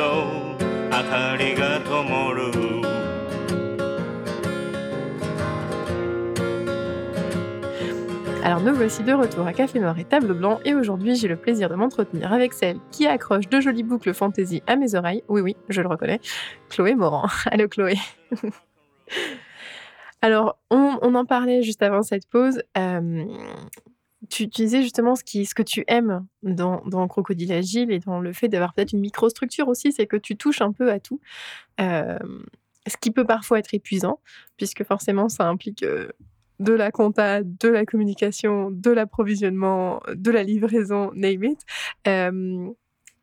[0.92, 2.67] 明かりが灯る。
[8.44, 11.70] Alors nous voici de retour à Café Noir et Table Blanc et aujourd'hui j'ai le plaisir
[11.70, 15.24] de m'entretenir avec celle qui accroche de jolies boucles fantaisie à mes oreilles.
[15.28, 16.20] Oui oui, je le reconnais.
[16.70, 17.28] Chloé Morand.
[17.52, 17.96] Allô Chloé.
[20.22, 22.62] Alors on, en parlait juste avant cette pause.
[22.78, 23.26] Euh,
[24.30, 28.20] tu, disais justement ce, qui, ce que tu aimes dans, dans Crocodile Agile et dans
[28.20, 31.20] le fait d'avoir peut-être une microstructure aussi, c'est que tu touches un peu à tout.
[31.80, 32.18] Euh,
[32.88, 34.20] ce qui peut parfois être épuisant,
[34.56, 36.10] puisque forcément ça implique euh,
[36.60, 41.60] de la compta, de la communication, de l'approvisionnement, de la livraison, name it.
[42.08, 42.70] Euh,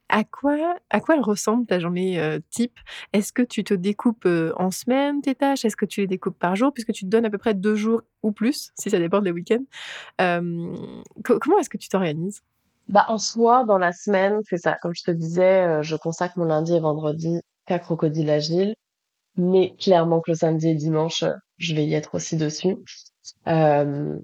[0.09, 2.79] à quoi, à quoi elle ressemble ta journée euh, type?
[3.12, 5.64] Est-ce que tu te découpes euh, en semaine tes tâches?
[5.64, 6.73] Est-ce que tu les découpes par jour?
[6.73, 9.31] Puisque tu te donnes à peu près deux jours ou plus, si ça dépend des
[9.31, 9.64] week-ends.
[10.18, 12.42] comment est-ce que tu t'organises?
[12.88, 14.77] Bah, En soi, dans la semaine, c'est ça.
[14.83, 18.75] Comme je te disais, je consacre mon lundi et vendredi qu'à Crocodile Agile.
[19.37, 21.25] Mais clairement que le samedi et dimanche,
[21.57, 22.77] je vais y être aussi dessus.
[23.49, 24.19] Euh,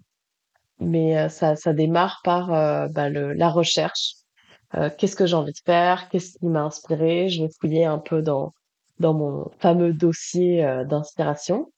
[0.80, 4.14] mais euh, ça, ça démarre par euh, bah, le, la recherche.
[4.98, 6.08] qu'est-ce que j'ai envie de faire?
[6.10, 7.28] Qu'est-ce qui m'a inspiré?
[7.28, 8.52] Je vais fouiller un peu dans
[8.98, 11.72] dans mon fameux dossier d'inspiration.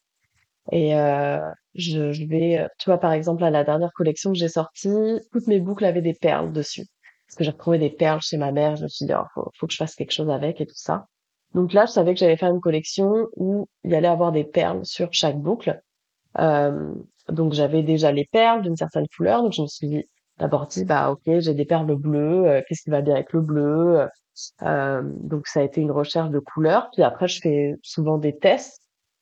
[0.70, 1.38] Et euh,
[1.74, 5.46] je, je, vais, tu vois, par exemple, à la dernière collection que j'ai sortie, toutes
[5.46, 6.86] mes boucles avaient des perles dessus.
[7.26, 9.50] Parce que j'ai retrouvé des perles chez ma mère, je me suis dit, oh, faut,
[9.56, 11.06] faut que je fasse quelque chose avec et tout ça.
[11.54, 14.44] Donc là, je savais que j'allais faire une collection où il y allait avoir des
[14.44, 15.80] perles sur chaque boucle.
[16.38, 16.94] Euh,
[17.28, 20.06] donc j'avais déjà les perles d'une certaine couleur, donc je me suis
[20.38, 23.40] d'abord dit bah ok j'ai des perles bleues, euh, qu'est-ce qui va bien avec le
[23.40, 24.06] bleu
[24.62, 26.90] euh, Donc ça a été une recherche de couleurs.
[26.92, 28.80] Puis après je fais souvent des tests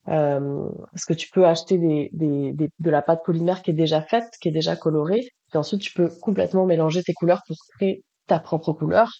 [0.08, 3.74] euh, parce que tu peux acheter des, des, des, de la pâte polymère qui est
[3.74, 5.28] déjà faite, qui est déjà colorée.
[5.50, 9.10] Puis ensuite tu peux complètement mélanger tes couleurs pour créer ta propre couleur.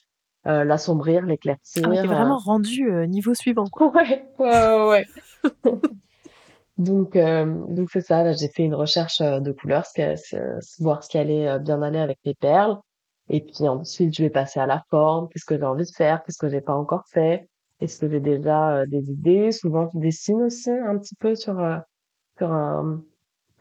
[0.47, 1.87] Euh, l'assombrir, l'éclaircir.
[1.87, 3.67] Ah, vraiment rendu niveau suivant.
[3.79, 5.07] Ouais, ouais, ouais.
[6.79, 8.23] Donc, euh, donc c'est ça.
[8.23, 9.85] Là, j'ai fait une recherche euh, de couleurs,
[10.79, 12.79] voir ce qui allait euh, bien aller avec les perles.
[13.29, 15.29] Et puis ensuite, je vais passer à la forme.
[15.29, 16.23] Qu'est-ce que j'ai envie de faire?
[16.25, 17.49] Qu'est-ce que j'ai pas encore fait?
[17.81, 19.53] Est-ce que j'ai déjà des idées?
[19.53, 21.57] Souvent, je dessine aussi un petit peu sur
[22.39, 23.03] sur un,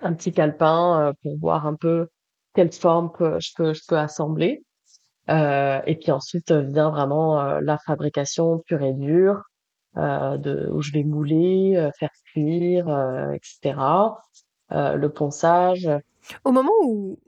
[0.02, 2.08] petit calepin pour voir un peu
[2.56, 4.64] quelle forme que je peux je peux assembler.
[5.30, 9.49] et puis ensuite vient vraiment la fabrication pure et dure euh,
[9.96, 13.80] de, où je vais mouler, euh, faire cuire, euh, etc.
[14.72, 15.90] le ponçage.
[16.44, 17.20] Au moment où,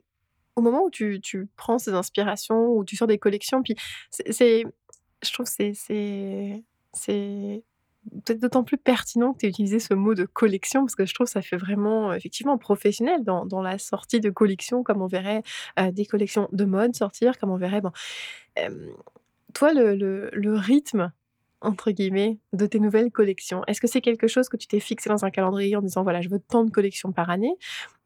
[0.56, 3.74] au moment où tu, tu prends ces inspirations, où tu sors des collections, puis
[4.10, 4.64] c'est,
[5.22, 7.64] je trouve c'est, c'est, c'est
[8.24, 11.14] peut-être d'autant plus pertinent que tu aies utilisé ce mot de collection parce que je
[11.14, 15.06] trouve que ça fait vraiment, effectivement, professionnel dans dans la sortie de collection comme on
[15.06, 15.42] verrait,
[15.92, 17.92] des collections de mode sortir, comme on verrait, bon,
[19.54, 21.12] toi le le rythme
[21.62, 23.62] entre guillemets, de tes nouvelles collections?
[23.66, 26.20] Est-ce que c'est quelque chose que tu t'es fixé dans un calendrier en disant: «Voilà,
[26.20, 27.54] je veux tant de collections par année»?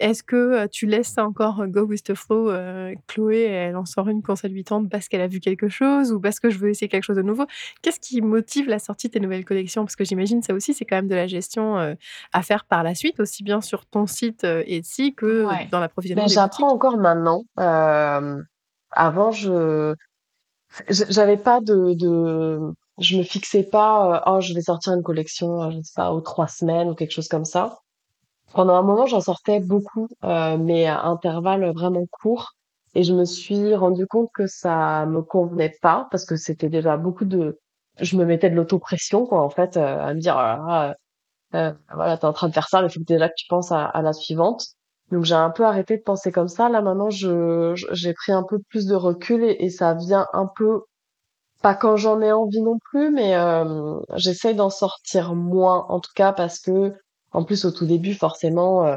[0.01, 3.77] Est-ce que, heu, tu laisses ça encore, heu, go with the flow, heu, Chloé, elle
[3.77, 6.41] en sort une quand ça lui tente parce qu'elle a vu quelque chose ou parce
[6.41, 7.47] que je veux essayer quelque chose de nouveau?
[7.83, 9.85] Qu'est-ce qui motive la sortie de tes nouvelles collections?
[9.85, 11.77] Parce que j'imagine ça aussi, c'est quand même de la gestion,
[12.33, 15.69] à faire par la suite, aussi bien sur ton site, Etsy que Ouais.
[15.71, 17.43] dans Ben, l'approvisionnement des j'apprends encore maintenant.
[18.93, 19.95] Avant je
[20.91, 22.61] j'avais pas de de
[22.99, 26.13] je me fixais pas, heu: «Oh, je vais sortir une collection, heu, je sais pas,
[26.13, 27.79] aux 3 semaines» ou quelque chose comme ça.
[28.55, 32.53] Pendant un moment, j'en sortais beaucoup, heu, mais à intervalles vraiment courts
[32.95, 36.97] et je me suis rendu compte que ça me convenait pas parce que c'était déjà
[36.97, 37.59] beaucoup de
[38.01, 40.97] je me mettais de l'autopression quoi, en fait, heu, à me dire: «Oh là
[41.53, 43.47] là, heu voilà, tu es en train de faire ça, il faut déjà que tu
[43.49, 44.65] penses à la suivante».
[45.13, 46.69] Donc j'ai un peu arrêté de penser comme ça.
[46.69, 50.83] Là, maintenant, je j'ai pris un peu plus de recul et ça vient un peu
[51.63, 56.13] pas quand j'en ai envie non plus, mais hem, j'essaye d'en sortir moins, en tout
[56.15, 56.95] cas parce que
[57.33, 58.97] en plus au tout début forcément,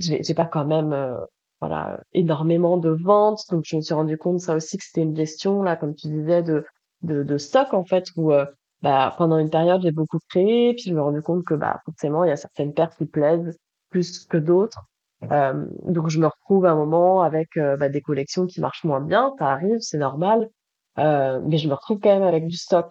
[0.00, 1.16] tu j'ai pas quand même, heu,
[1.60, 5.16] voilà, énormément de ventes, donc je me suis rendu compte ça aussi que c'était une
[5.16, 6.64] gestion là, comme tu disais de
[7.02, 8.46] de de stock en fait où, heu,
[8.82, 11.80] bah, pendant une période j'ai beaucoup créé, puis je me suis rendu compte que, bah,
[11.84, 13.56] forcément il y a certaines paires qui plaisent
[13.90, 14.84] plus que d'autres.
[15.30, 18.84] Hem, donc je me retrouve à un moment avec, heu, bah, des collections qui marchent
[18.84, 20.48] moins bien, ça arrive, c'est normal.
[20.98, 22.88] Heu, mais je me retrouve quand même avec du stock,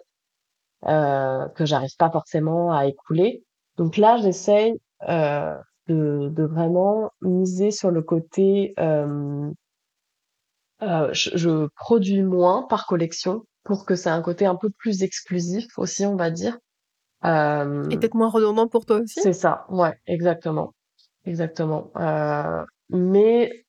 [0.88, 3.44] heu, que j'arrive pas forcément à écouler.
[3.78, 4.74] Donc là, j'essaye,
[5.08, 5.56] heu,
[5.88, 9.54] de de vraiment miser sur le côté, hem,
[10.82, 14.70] heu, je je produis moins par collection pour que ça ait un côté un peu
[14.70, 16.58] plus exclusif aussi, on va dire.
[17.90, 19.20] Et Hem, peut-être moins redondant pour toi aussi?
[19.20, 20.74] c'est ça, ouais, exactement,
[21.26, 21.92] exactement.
[22.90, 23.66] Mais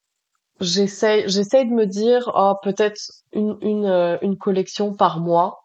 [0.61, 2.99] j'essaye j'essaye de me dire: «Oh peut-être
[3.33, 5.59] une une, heu, une collection par mois».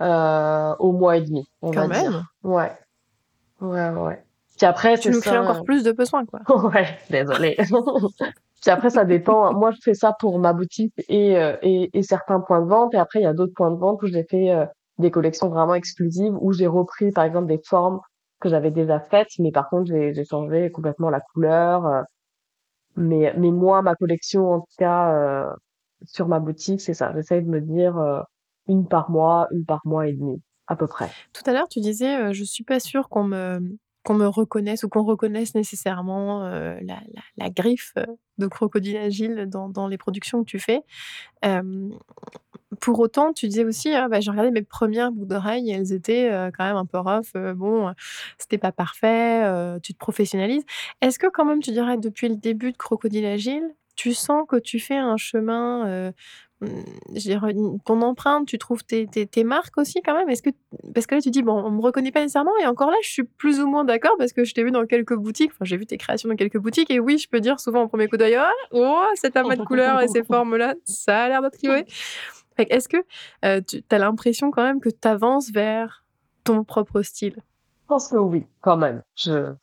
[0.00, 2.10] Heu, au mois et demi, on Quand va même!
[2.10, 2.24] dire.
[2.44, 2.72] Ouais,
[3.60, 4.24] ouais, ouais.
[4.58, 6.40] Puis après, Tu nous crées ça, encore plus de besoins, quoi.
[6.74, 7.56] ouais, désolée.
[8.62, 9.52] Puis après, ça dépend.
[9.54, 12.94] Moi, je fais ça pour ma boutique et heu et et certains points de vente
[12.94, 14.66] et après, il y a d'autres points de vente où j'ai fait, heu,
[14.98, 18.00] des collections vraiment exclusives, où j'ai repris, par exemple, des formes
[18.40, 22.02] que j'avais déjà faites, mais par contre, j'ai changé complètement la couleur, heu,
[22.96, 25.54] mais mais moi, ma collection, en tout cas, heu,
[26.04, 27.12] sur ma boutique, c'est ça.
[27.14, 28.20] J'essaye de me dire, heu,
[28.68, 31.08] 1 par mois, 1 par mois et demi, à peu près.
[31.32, 33.60] Tout à l'heure, tu disais, heu: «Je suis pas sûre qu'on me
[34.04, 37.94] qu'on me reconnaisse ou qu'on reconnaisse nécessairement, heu, la la la griffe,
[38.38, 40.82] de Crocodile Agile dans dans les productions que tu fais».
[42.80, 45.92] Pour autant, tu disais aussi: «Ah bah, j'ai regardé mes premières boucles d'oreilles et elles
[45.92, 47.92] étaient, heu, quand même un peu rough, heu, bon, heu,
[48.38, 50.64] c'était pas parfait», heu, tu te professionnalises.
[51.02, 53.64] Est-ce que quand même tu dirais depuis le début de Crocodile Agile,
[53.96, 56.10] tu sens que tu fais un chemin,
[56.62, 56.66] mmh,
[57.14, 57.54] je dirais
[57.84, 60.28] ton empreinte, tu trouves tes tes tes marques aussi quand même?
[60.30, 60.50] Est-ce que
[60.94, 63.10] parce que là tu dis: «Bon, on me reconnaît pas nécessairement» et encore là, je
[63.10, 65.76] suis plus ou moins d'accord parce que je t'ai vu dans quelques boutiques, enfin j'ai
[65.76, 68.16] vu tes créations dans quelques boutiques et oui, je peux dire souvent au premier coup
[68.16, 68.50] d'œil: «Ah!
[68.72, 71.84] Oh, cet amas de couleurs et ces formes-là, ça a l'air d'être Chloé».
[71.84, 71.90] Fait que
[72.58, 72.98] est-ce que,
[73.44, 76.04] heu, tu as l'impression quand même que tu avances vers
[76.44, 77.36] ton propre style?
[77.36, 79.02] Je pense que oui, quand même.
[79.16, 79.54] Je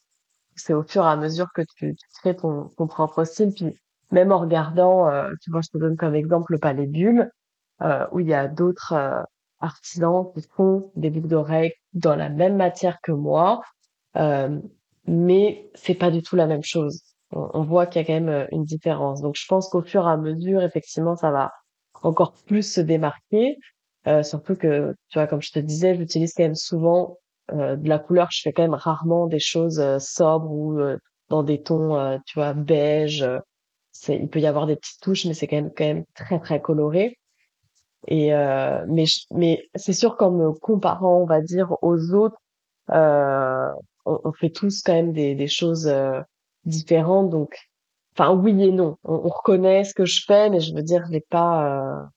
[0.56, 3.78] c'est au fur et à mesure que tu tu crées ton ton propre style, puis
[4.12, 7.32] même en regardant, heu, tu vois, je te donne comme exemple le Palais Bulles,
[7.84, 9.25] heu, où il y a d'autres, heu,
[9.62, 13.62] artisans qui font des boucles d'oreilles dans la même matière que moi,
[14.15, 14.63] hem,
[15.08, 17.02] mais c'est pas du tout la même chose.
[17.32, 19.21] On on voit qu'il y a quand même, heu, une différence.
[19.21, 21.52] Donc je pense qu'au fur et à mesure, effectivement, ça va
[22.03, 23.57] encore plus se démarquer,
[24.07, 27.17] heu, surtout que, tu vois, comme je te disais, j'utilise quand même souvent,
[27.53, 28.29] heu, de la couleur.
[28.31, 32.19] Je fais quand même rarement des choses, heu, sobres ou, heu, dans des tons, heu,
[32.25, 33.25] tu vois, beige,
[33.93, 36.39] c'est il peut y avoir des petites touches, mais c'est quand même quand même très,
[36.39, 37.17] très coloré.
[38.07, 42.38] Et heu, mais j mais c'est sûr qu'en me comparant, on va dire, aux autres,
[42.89, 43.74] on
[44.26, 45.91] on fait tous quand même des des choses,
[46.65, 47.30] différentes.
[47.32, 47.55] Donc
[48.20, 48.97] enfin, oui et non.
[49.03, 52.07] On on reconnaît ce que je fais, mais je veux dire, je l'ai pas, heu,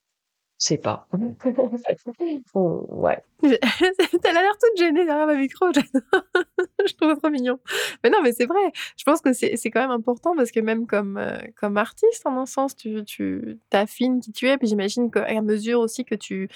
[0.63, 1.07] je sais pas.
[2.53, 3.21] On ouais.
[3.43, 5.65] Tu as l'air toute gênée derrière le micro.
[6.85, 7.59] Je trouve ça trop mignon.
[8.03, 8.71] Mais non, mais c'est vrai.
[8.97, 11.21] Je pense que c'est quand même important parce que même comme,
[11.55, 14.57] comme artiste, en un sens, tu tu tu affines qui tu es.
[14.57, 16.49] Puis j'imagine qu'à mesure aussi que tu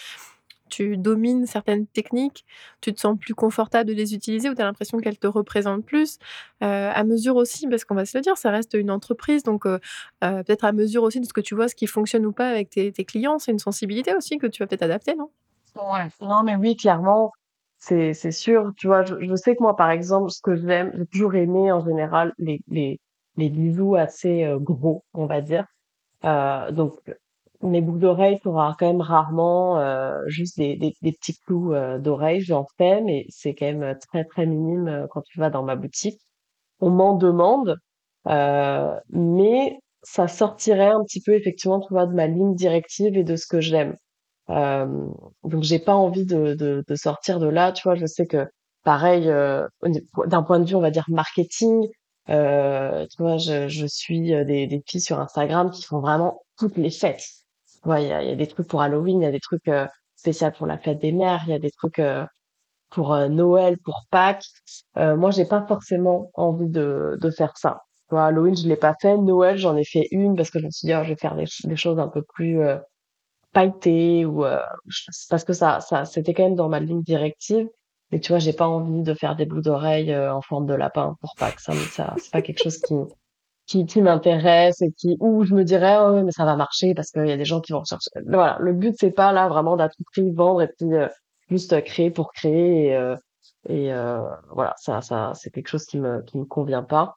[0.69, 2.45] tu domines certaines techniques,
[2.81, 5.85] tu te sens plus confortable de les utiliser ou tu as l'impression qu'elles te représentent
[5.85, 6.17] plus.
[6.63, 9.65] Heu, à mesure aussi, parce qu'on va se le dire, ça reste une entreprise donc
[9.65, 9.79] heu
[10.23, 12.49] heu, peut-être à mesure aussi de ce que tu vois, ce qui fonctionne ou pas
[12.49, 15.29] avec tes clients, c'est une sensibilité aussi que tu vas peut-être adapter, non?
[15.75, 16.07] Ouais.
[16.21, 17.31] Non, mais oui, clairement.
[17.79, 18.73] c'est sûr.
[18.77, 21.85] Tu vois, je, sais que moi, par exemple, ce que j'aime, j'ai toujours aimé en
[21.85, 22.99] général les les
[23.37, 23.51] les
[23.97, 25.65] assez euh, gros, on va dire.
[26.25, 26.99] Euh, donc
[27.61, 31.73] mes boucles d'oreilles, tu auras quand même rarement euh, juste des, des, des petits clous
[31.73, 32.41] euh, d'oreilles.
[32.41, 35.75] J'en fais, mais c'est quand même très très minime euh, quand tu vas dans ma
[35.75, 36.19] boutique.
[36.79, 37.77] On m'en demande,
[38.27, 43.23] euh, mais ça sortirait un petit peu effectivement, tu vois, de ma ligne directive et
[43.23, 43.95] de ce que j'aime.
[44.49, 44.85] Euh,
[45.43, 47.71] donc j'ai pas envie de, de, de sortir de là.
[47.73, 48.47] Tu vois, je sais que
[48.83, 49.67] pareil, euh,
[50.27, 51.87] d'un point de vue, on va dire marketing,
[52.29, 56.41] euh, tu vois, je, je suis euh, des, des filles sur Instagram qui font vraiment
[56.57, 57.25] toutes les fêtes.
[57.81, 59.39] Tu vois, il y a, y a des trucs pour Halloween, il y a des
[59.39, 62.25] trucs euh, spéciaux pour la fête des mères, il y a des trucs euh,
[62.89, 64.45] pour euh, Noël, pour Pâques.
[64.97, 67.83] Euh, moi, j'ai pas forcément envie de, de faire ça.
[68.09, 69.17] Vois, Halloween, je l'ai pas fait.
[69.17, 71.35] Noël, j'en ai fait une parce que je me suis dit, oh, je vais faire
[71.35, 72.77] des, des choses un peu plus euh,
[73.53, 74.43] pailleté ou
[75.29, 77.67] parce que ça ça c'était quand même dans ma ligne directive
[78.11, 81.15] mais tu vois j'ai pas envie de faire des boucles d'oreilles en forme de lapin
[81.21, 82.93] pour Pâques ça ça c'est pas quelque chose qui
[83.67, 87.11] qui, qui m'intéresse et qui ou je me dirais oh, mais ça va marcher parce
[87.11, 89.77] qu'il y a des gens qui vont rechercher voilà le but c'est pas là vraiment
[89.77, 91.07] tout prix vendre et puis euh,
[91.49, 93.15] juste euh, créer pour créer et euh,
[93.69, 97.15] et euh, voilà ça ça c'est quelque chose qui me qui me convient pas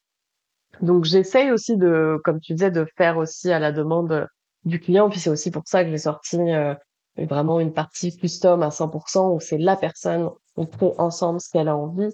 [0.83, 4.27] donc j'essaye aussi de, comme tu disais, de faire aussi à la demande
[4.65, 5.11] du client.
[5.11, 6.75] Puis c'est aussi pour ça que j'ai sorti euh,
[7.19, 11.69] vraiment une partie custom à 100% où c'est la personne, on fait ensemble ce qu'elle
[11.69, 12.11] a envie.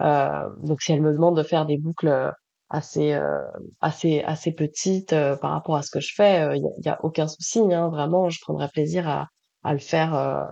[0.00, 2.32] Euh, donc si elle me demande de faire des boucles
[2.70, 3.40] assez euh,
[3.80, 6.94] assez assez petites euh, par rapport à ce que je fais, il y, a, y
[6.94, 7.60] a aucun souci.
[7.74, 9.28] Hein, vraiment, je prendrais plaisir à
[9.64, 10.44] à le faire euh,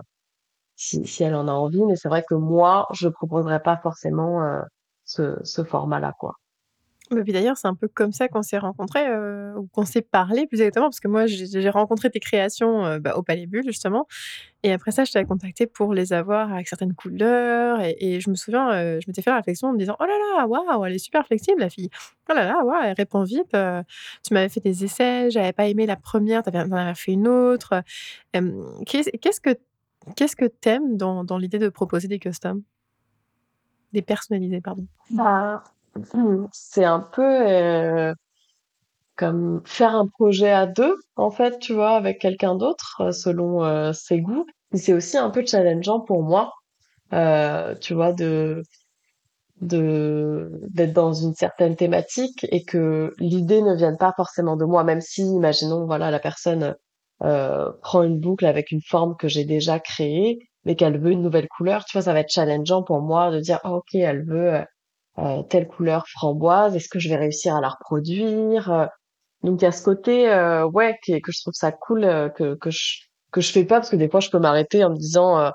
[0.75, 1.85] si si elle en a envie.
[1.85, 4.61] Mais c'est vrai que moi, je proposerais pas forcément euh,
[5.05, 6.33] ce ce format-là, quoi.
[7.11, 10.01] Mais puis d'ailleurs, c'est un peu comme ça qu'on s'est rencontrés, heu, ou qu'on s'est
[10.01, 13.63] parlé plus exactement, parce que moi j'ai rencontré tes créations, heu, bah, au Palais Bulle
[13.65, 14.07] justement
[14.63, 18.35] et après ça je t'avais contacté pour les avoir avec certaines couleurs et je me
[18.35, 20.95] souviens, heu, je m'étais fait la réflexion en me disant: «Oh là là, waouh, elle
[20.95, 21.89] est super flexible la fille.
[22.29, 23.81] Oh là là, waouh, elle répond vite, heu».
[24.27, 27.27] Tu m'avais fait des essais, j'avais pas aimé la première, tu avais avais fait une
[27.27, 27.83] autre,
[28.85, 29.51] qu'est-ce que
[30.15, 32.61] qu'est-ce que tu aimes dans dans l'idée de proposer des customs?
[33.93, 34.85] Des personnalisés, pardon.
[35.09, 35.63] Bah,
[36.51, 38.13] c'est un peu euh,
[39.15, 43.63] comme faire un projet à deux, en fait, tu vois, avec quelqu'un d'autre, euh, selon
[43.63, 44.45] euh, ses goûts.
[44.73, 46.53] C'est aussi un peu challengeant pour moi,
[47.13, 48.63] euh, tu vois, de
[49.61, 54.83] de d'être dans une certaine thématique et que l'idée ne vienne pas forcément de moi,
[54.83, 56.75] même si, imaginons, voilà, la personne
[57.23, 61.21] euh, prend une boucle avec une forme que j'ai déjà créée, mais qu'elle veut une
[61.21, 64.25] nouvelle couleur, tu vois, ça va être challengeant pour moi de dire, Ah, ok, elle
[64.25, 64.63] veut
[65.23, 68.71] euh, telle couleur framboise, est-ce que je vais réussir à la reproduire?
[68.71, 68.85] Euh,
[69.43, 72.29] Donc il y a ce côté euh, ouais que, que je trouve ça cool euh,
[72.29, 72.99] que que je
[73.31, 75.49] que je fais pas parce que des fois je peux m'arrêter en me disant euh,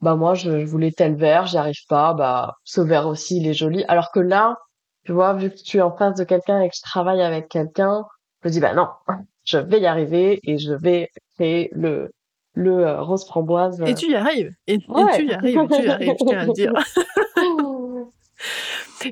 [0.00, 3.46] bah moi je, je voulais tel vert, j'y arrive pas, bah ce vert aussi il
[3.48, 3.84] est joli.
[3.88, 4.56] Alors que là,
[5.04, 7.48] tu vois, vu que tu es en face de quelqu'un et que je travaille avec
[7.48, 8.04] quelqu'un,
[8.42, 8.88] je me dis bah non,
[9.44, 12.10] je vais y arriver et je vais créer le
[12.56, 13.80] le euh, rose framboise.
[13.86, 16.44] Et tu y arrives et tu y arrives et tu y arrives, je tiens à
[16.46, 16.72] le dire.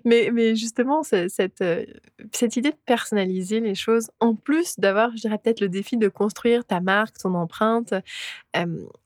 [0.04, 1.62] Mais justement, ce cette,
[2.56, 6.64] idée de personnaliser les choses, en plus d'avoir, je dirais peut-être le défi de construire
[6.64, 7.94] ta marque, ton empreinte,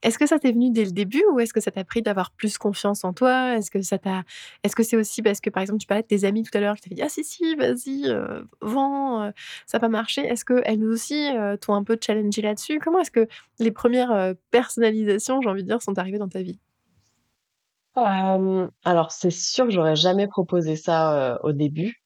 [0.02, 2.30] est-ce que ça t'est venu dès le début ou est-ce que ça t'a pris d'avoir
[2.32, 3.56] plus confiance en toi?
[3.56, 4.24] Est-ce que ça t'a
[4.62, 6.60] est-ce que c'est aussi parce que, par exemple, tu parlais de tes amies tout à
[6.60, 9.32] l'heure qui t'avaient dit: «Ah si, si, vas-y, heu, vends, heu,
[9.66, 10.22] ça va marcher».
[10.22, 12.78] Est-ce qu'elles aussi, heu, t'ont un peu challengé là-dessus?
[12.80, 13.26] Comment est-ce que
[13.58, 16.58] les premières res personnalisations, j'ai envie de dire, sont arrivées dans ta vie?
[18.84, 22.02] Alors c'est sûr que j'aurais jamais proposé ça au début.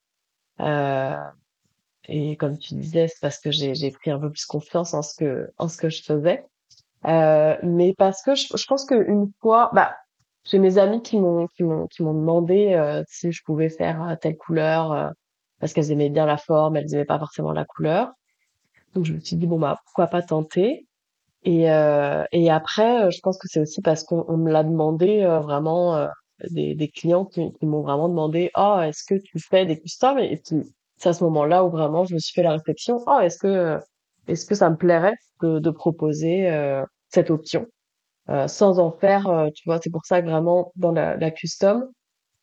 [2.07, 5.15] Et comme tu disais, c'est parce que j'ai pris un peu plus confiance en ce
[5.15, 6.45] que en ce que je faisais.
[7.03, 9.95] Mais parce que je, je pense qu'une fois, bah,
[10.45, 14.15] j'ai mes amis qui m'ont qui m'ont qui m'ont demandé si je pouvais faire euh,
[14.15, 15.11] telle couleur
[15.59, 18.11] parce qu'elles aimaient bien la forme, elles aimaient pas forcément la couleur.
[18.95, 20.87] Donc je me suis dit bon bah pourquoi pas tenter.
[21.43, 24.63] Et euh, et après, euh, je pense que c'est aussi parce qu'on on me l'a
[24.63, 26.07] demandé euh, vraiment euh,
[26.51, 30.17] des des clients qui, qui m'ont vraiment demandé oh est-ce que tu fais des customs
[30.19, 30.63] et puis
[30.97, 33.47] c'est à ce moment-là où vraiment je me suis fait la réflexion oh est-ce que
[33.47, 33.79] euh,
[34.27, 37.65] est-ce que ça me plairait de de proposer euh, cette option
[38.47, 41.89] sans en faire tu vois c'est pour ça que vraiment dans la, la custom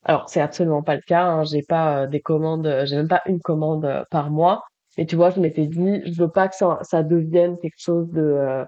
[0.04, 3.40] alors c'est absolument pas le cas hein, j'ai pas des commandes j'ai même pas une
[3.40, 4.64] commande par mois
[4.98, 8.08] mais tu vois je m'étais dit je veux pas que ça ça devienne quelque chose
[8.12, 8.64] de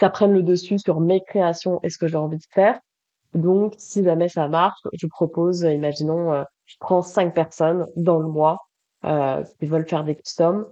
[0.00, 2.78] ça prenne le dessus sur mes créations et ce que j'ai envie de faire
[3.34, 8.18] donc si jamais ça marche je propose euh, imaginons euh, je prends cinq personnes dans
[8.18, 8.58] le mois
[9.04, 10.66] euh, qui veulent faire des customs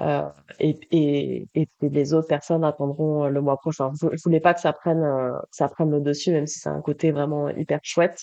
[0.00, 0.28] euh,
[0.58, 3.90] et, et, et les autres personnes attendront le mois prochain.
[4.00, 6.58] Je, je voulais pas que ça prenne, euh, que ça prenne le dessus, même si
[6.58, 8.18] c'est un côté vraiment hyper chouette.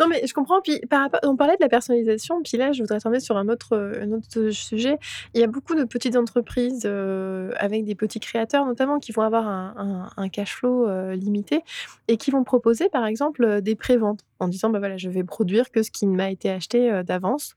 [0.00, 0.60] Non, mais je comprends.
[0.60, 2.42] Puis, par rapport, on parlait de la personnalisation.
[2.42, 3.76] Puis là, je voudrais tomber sur un autre,
[4.10, 4.98] autre sujet.
[5.34, 9.22] Il y a beaucoup de petites entreprises euh, avec des petits créateurs, notamment, qui vont
[9.22, 11.62] avoir un, un, cash flow euh, limité
[12.08, 15.70] et qui vont proposer, par exemple, des préventes en disant bah voilà, je vais produire
[15.70, 17.54] que ce qui m'a été acheté euh, d'avance.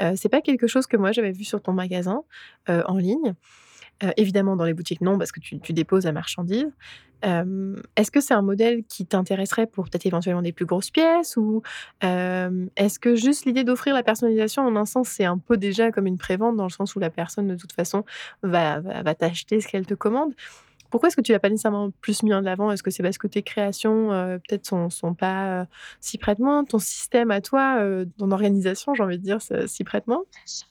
[0.00, 2.22] Euh, c'est pas quelque chose que moi j'avais vu sur ton magasin
[2.68, 3.34] euh, en ligne.
[4.04, 6.70] Euh, évidemment, dans les boutiques, non, parce que tu, déposes la marchandise.
[7.24, 11.36] Euh, Est-ce que c'est un modèle qui t'intéresserait pour peut-être éventuellement des plus grosses pièces
[11.36, 11.62] ou
[12.04, 15.90] euh, est-ce que juste l'idée d'offrir la personnalisation en un sens c'est un peu déjà
[15.90, 18.04] comme une prévente dans le sens où la personne de toute façon
[18.44, 20.32] va, va, va t'acheter ce qu'elle te commande?
[20.90, 22.70] Pourquoi est-ce que tu l'as pas nécessairement plus mis en avant?
[22.70, 25.64] Est-ce que c'est parce que tes créations, euh, peut-être, sont, sont pas euh,
[26.00, 30.22] si prêtement Ton système à toi, euh, ton organisation, j'ai envie de dire, si prêtement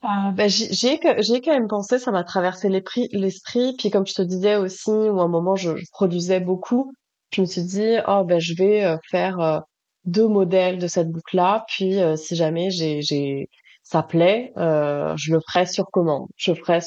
[0.03, 3.75] euh, ben, J'y ai, quand même pensé, ça m'a traversé l'esprit.
[3.77, 6.91] Puis comme je te disais aussi, où à un moment je, produisais beaucoup,
[7.33, 9.59] je me suis dit, oh ben je vais euh, faire euh,
[10.05, 11.65] deux modèles de cette boucle-là.
[11.67, 13.49] Puis si jamais j'ai
[13.83, 16.27] ça plaît, je le ferai sur commande.
[16.35, 16.79] Je ferai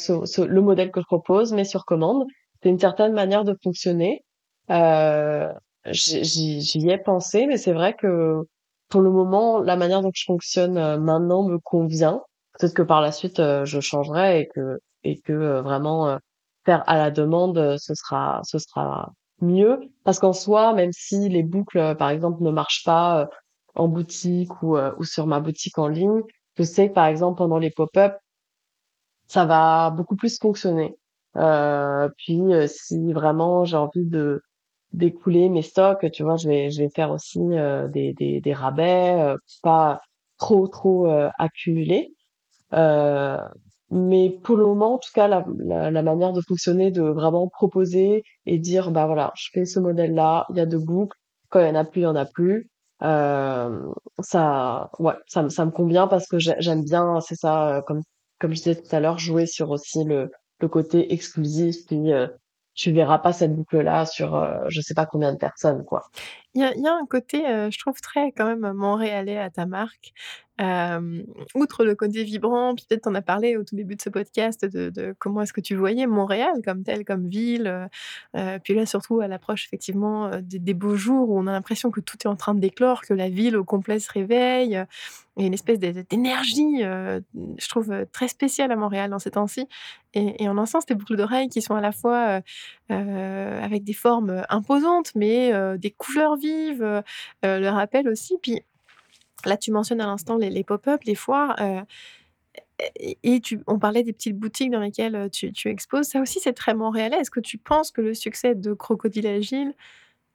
[0.46, 2.24] le modèle que je propose, mais sur commande
[2.62, 4.24] c'est une certaine manière de fonctionner.
[4.70, 5.52] Euh,
[5.86, 8.42] J'y ai pensé, mais c'est vrai que
[8.88, 12.22] pour le moment, la manière dont je fonctionne euh, maintenant me convient.
[12.58, 16.18] Peut-être que par la suite, euh, je changerai et que et que euh, vraiment
[16.66, 19.80] faire à la demande, ce sera ce sera mieux.
[20.04, 23.28] Parce qu'en soi, même si les boucles, par exemple, ne marchent pas
[23.74, 26.22] en boutique ou, ou sur ma boutique en ligne,
[26.56, 28.14] je sais que par exemple pendant les pop-up,
[29.28, 30.96] ça va beaucoup plus fonctionner.
[31.36, 34.42] Euh, puis euh, si vraiment j'ai envie de
[34.92, 38.52] d'écouler mes stocks, tu vois, je vais je vais faire aussi euh, des, des, des
[38.54, 40.00] rabais, pas
[40.38, 41.06] trop trop
[41.38, 42.14] accumulés.
[43.90, 47.48] mais pour le moment, en tout cas, la, la, la, manière de fonctionner, de vraiment
[47.48, 51.16] proposer et dire, bah voilà, je fais ce modèle-là, il y a deux boucles,
[51.48, 52.70] quand il y en a plus, il y en a plus.
[53.02, 53.80] Euh,
[54.20, 58.02] ça, ouais, ça, ça me convient parce que j'aime bien, c'est ça, comme
[58.40, 60.30] comme je disais tout à l'heure, jouer sur aussi le
[60.62, 62.26] le côté exclusif, puis euh,
[62.74, 66.04] tu verras pas cette boucle-là sur euh, je sais pas combien de personnes, quoi.
[66.54, 70.12] Il y a, un côté, euh, je trouve très quand même montréalais à ta marque.
[70.60, 71.22] Euh,
[71.54, 75.14] outre le côté vibrant, peut-être t'en as parlé au tout début de ce podcast de,
[75.18, 77.88] comment est-ce que tu voyais Montréal comme tel, comme ville.
[78.36, 82.00] Euh, puis là, surtout à l'approche effectivement des, beaux jours où on a l'impression que
[82.00, 84.84] tout est en train de déclore, que la ville au complet se réveille.
[85.36, 87.20] Il y a une espèce d'énergie, euh,
[87.58, 89.66] je trouve, très spéciale à Montréal dans ces temps-ci.
[90.12, 92.42] Et, et, en un sens, des boucles d'oreilles qui sont à la fois
[92.90, 97.02] euh, avec des formes imposantes, mais euh, des couleurs vives,
[97.42, 98.36] le rappel aussi.
[98.42, 98.62] Puis
[99.44, 101.56] Là, tu mentionnes à l'instant les, pop-up, les foires.
[101.60, 101.80] Euh,
[102.96, 106.06] et on parlait des petites boutiques dans lesquelles euh, tu, exposes.
[106.06, 107.18] Ça aussi, c'est très montréalais.
[107.18, 109.74] Est-ce que tu penses que le succès de Crocodile Agile,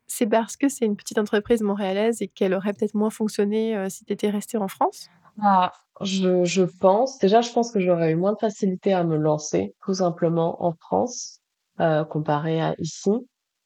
[0.07, 3.89] c'est parce que c'est une petite entreprise montréalaise et qu'elle aurait peut-être moins fonctionné euh,
[3.89, 5.09] si tu étais resté en France?
[5.41, 7.19] Ah, je, pense.
[7.19, 10.73] Déjà, je pense que j'aurais eu moins de facilité à me lancer, tout simplement, en
[10.73, 11.41] France,
[11.79, 13.11] euh, comparé à ici.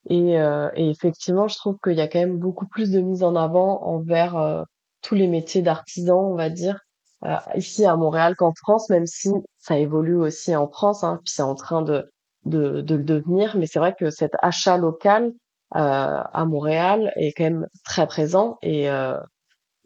[0.10, 3.24] Et, euh, et effectivement, je trouve qu'il y a quand même beaucoup plus de mise
[3.24, 4.64] en avant envers euh,
[5.01, 6.80] tous les métiers d'artisan, on va dire,
[7.26, 9.30] euh, ici à Montréal qu'en France, même si
[9.60, 12.12] ça évolue aussi en France, hein, puis c'est en train de,
[12.45, 13.55] de, de le devenir.
[13.57, 15.34] Mais c'est vrai que cet achat local
[15.76, 19.20] euh, à Montréal est quand même très présent et, euh,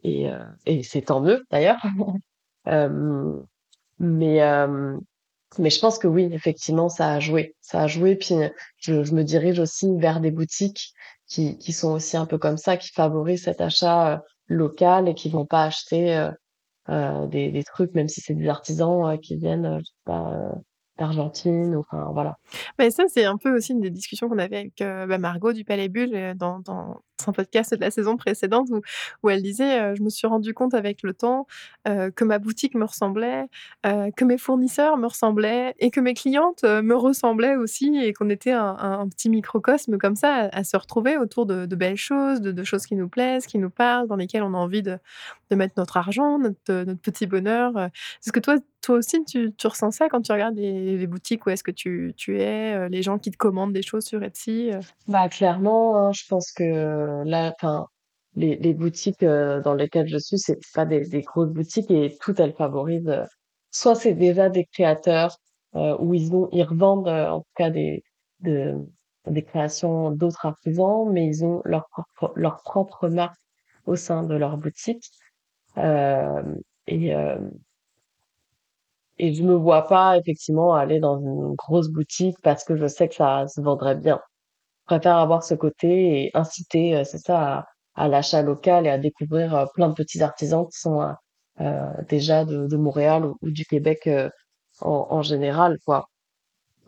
[0.04, 1.82] et, euh, et c'est tant mieux d'ailleurs.
[4.00, 4.40] Mais
[5.58, 7.54] mais je pense que oui, effectivement, ça a joué.
[7.60, 8.16] Ça a joué.
[8.16, 8.34] Puis
[8.78, 10.92] je, je me dirige aussi vers des boutiques
[11.26, 15.30] qui, qui sont aussi un peu comme ça, qui favorisent cet achat locales et qui
[15.30, 16.30] vont pas acheter euh,
[16.90, 19.80] euh, des, des, trucs, même si c'est des artisans euh, qui viennent,
[20.98, 22.36] d'Argentine, enfin voilà.
[22.78, 25.52] Mais ça, c'est un peu aussi une des discussions qu'on avait avec euh, bah, Margot
[25.52, 26.60] du Palais Bulle dans
[27.24, 28.80] son podcast de la saison précédente où,
[29.22, 31.46] où elle disait euh, Je me suis rendu compte avec le temps
[31.88, 33.46] euh, que ma boutique me ressemblait,
[33.82, 38.52] que mes fournisseurs me ressemblaient et que mes clientes me ressemblaient aussi et qu'on était
[38.52, 42.86] un, un, petit microcosme comme ça à, se retrouver autour de, belles choses, de, choses
[42.86, 44.98] qui nous plaisent, qui nous parlent, dans lesquelles on a envie de,
[45.50, 47.76] de mettre notre argent, notre, notre petit bonheur.
[47.78, 51.50] Est-ce que toi, toi aussi, tu, ressens ça quand tu regardes les, les boutiques où
[51.50, 54.70] est-ce que tu, tu es, les gens qui te commandent des choses sur Etsy
[55.08, 56.64] Bah clairement, hein, je pense que
[57.24, 57.86] là, enfin,
[58.36, 62.54] les, boutiques euh, dans lesquelles je suis, c'est pas des, grosses boutiques et toutes elles
[62.54, 63.08] favorisent.
[63.08, 63.24] Euh,
[63.70, 65.36] soit c'est déjà des créateurs
[65.76, 68.02] euh, où ils ont, ils revendent en tout cas des
[68.40, 68.74] de,
[69.28, 73.38] des créations d'autres artisans, mais ils ont leur propre leur propre marque
[73.86, 75.10] au sein de leur boutique.
[76.86, 77.14] et
[79.18, 83.08] et je me vois pas effectivement aller dans une grosse boutique parce que je sais
[83.08, 84.20] que ça se vendrait bien.
[84.86, 87.66] Préfère avoir ce côté et inciter, heu, c'est ça, à
[87.96, 91.00] à l'achat local et à découvrir, heu, plein de petits artisans qui sont,
[91.60, 91.64] heu,
[92.08, 94.08] déjà de de Montréal ou du Québec,
[94.80, 96.08] en en général, quoi.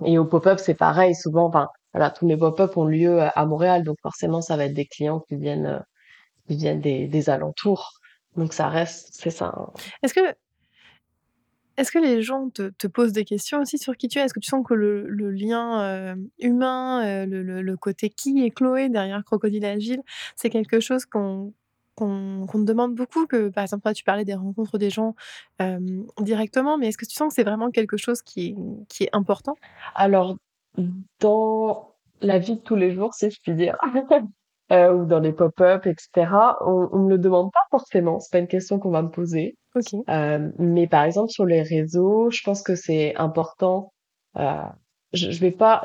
[0.07, 3.85] Et au pop-up, c'est pareil, souvent, enfin, voilà, tous mes pop-up ont lieu à Montréal,
[3.85, 5.83] donc forcément, ça va être des clients qui viennent,
[6.49, 7.93] qui viennent des des alentours.
[8.37, 9.69] Donc ça reste c'est ça, hein.
[10.03, 10.21] Est-ce que
[11.77, 14.23] est-ce que les gens te posent des questions aussi sur qui tu es?
[14.23, 18.89] Est-ce que tu sens que le lien, heu, humain, heu, le côté qui est Chloé
[18.89, 20.03] derrière Crocodile Agile,
[20.37, 21.53] c'est quelque chose qu'on
[21.99, 23.27] te demande beaucoup?
[23.27, 25.15] Que, par exemple, là, tu parlais des rencontres des gens,
[25.59, 28.55] hem, directement, mais est-ce que tu sens que c'est vraiment quelque chose qui
[29.01, 29.57] est important?
[29.95, 30.37] Alors,
[31.21, 33.77] dans la vie de tous les jours, si je puis dire,
[34.71, 38.39] ou dans les pop-up et cetera, on on me le demande pas forcément, c'est pas
[38.39, 39.57] une question qu'on va me poser.
[40.09, 43.93] Hem, mais par exemple sur les réseaux, je pense que c'est important,
[44.39, 44.43] heu,
[45.13, 45.83] je vais pas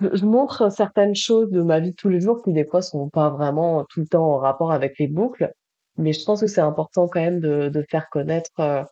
[0.00, 3.08] je montre certaines choses de ma vie de tous les jours qui des fois sont
[3.10, 5.52] pas vraiment tout le temps en rapport avec les boucles,
[5.98, 8.84] mais je pense que c'est important quand même de faire connaître, heu,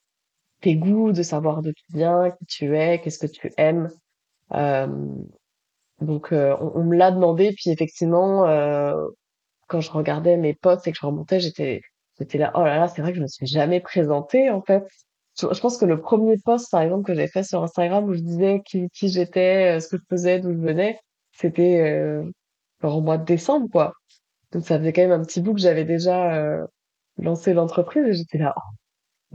[0.63, 3.91] tes goûts, de savoir d'où tu viens, qui tu es, qu'est-ce que tu aimes.
[6.01, 8.45] Donc on on me l'a demandé puis effectivement,
[9.69, 11.83] quand je regardais mes posts et que je remontais, j'étais
[12.21, 14.85] j'étais là: «Oh là là, c'est vrai que je me suis jamais présentée, en fait».
[15.41, 18.21] Je pense que le premier post, par exemple, que j'ai fait sur Instagram où je
[18.21, 20.99] disais qui qui j'étais, heu, ce que je faisais, d'où je venais,
[21.33, 22.23] c'était,
[22.83, 23.93] genre au mois de décembre, quoi.
[24.53, 26.67] Donc ça faisait quand même un petit bout que j'avais déjà, heu,
[27.19, 28.55] lancé l'entreprise et j'étais là: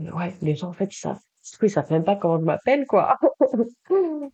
[0.00, 1.20] «Oh, ouais, les gens, en fait, ils savent
[1.62, 3.18] ils savent même pas comment je m'appelle, quoi».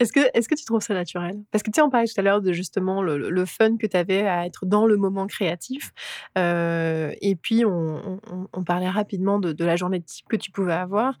[0.00, 1.36] Est-ce que est-ce que tu trouves ça naturel?
[1.50, 3.96] Parce que tu sais, on parlait tout à l'heure de justement le fun que tu
[3.96, 5.92] avais à être dans le moment créatif,
[6.38, 8.20] heu et puis on
[8.66, 11.16] parlait rapidement de de la journée type que tu pouvais avoir.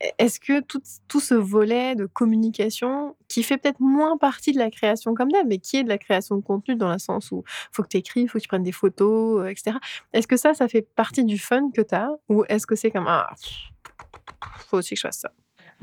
[0.00, 4.58] Est est-ce que tout tout ce volet de communication qui fait peut-être moins partie de
[4.58, 7.30] la création comme telle, mais qui est de la création de contenu dans le sens
[7.32, 9.80] où faut que tu écrives, faut que tu prennes des photos, heu et cetera.
[10.12, 12.10] Est-ce que ça, ça fait partie du fun que tu as?
[12.28, 13.28] Ou est-ce que c'est comme: «Ah,
[14.68, 15.30] faut aussi que je fasse ça»?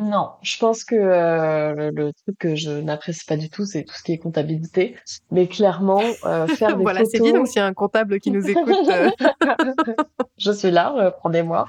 [0.01, 3.93] Non, je pense que, heu, le truc que je n'apprécie pas du tout, c'est tout
[3.93, 4.95] ce qui est comptabilité.
[5.29, 8.19] Mais clairement, heu, faire des Voilà, c'est dit, donc photos s'il y a un comptable
[8.19, 9.11] qui nous écoute, heu
[10.37, 11.67] je suis là, heu, prenez-moi.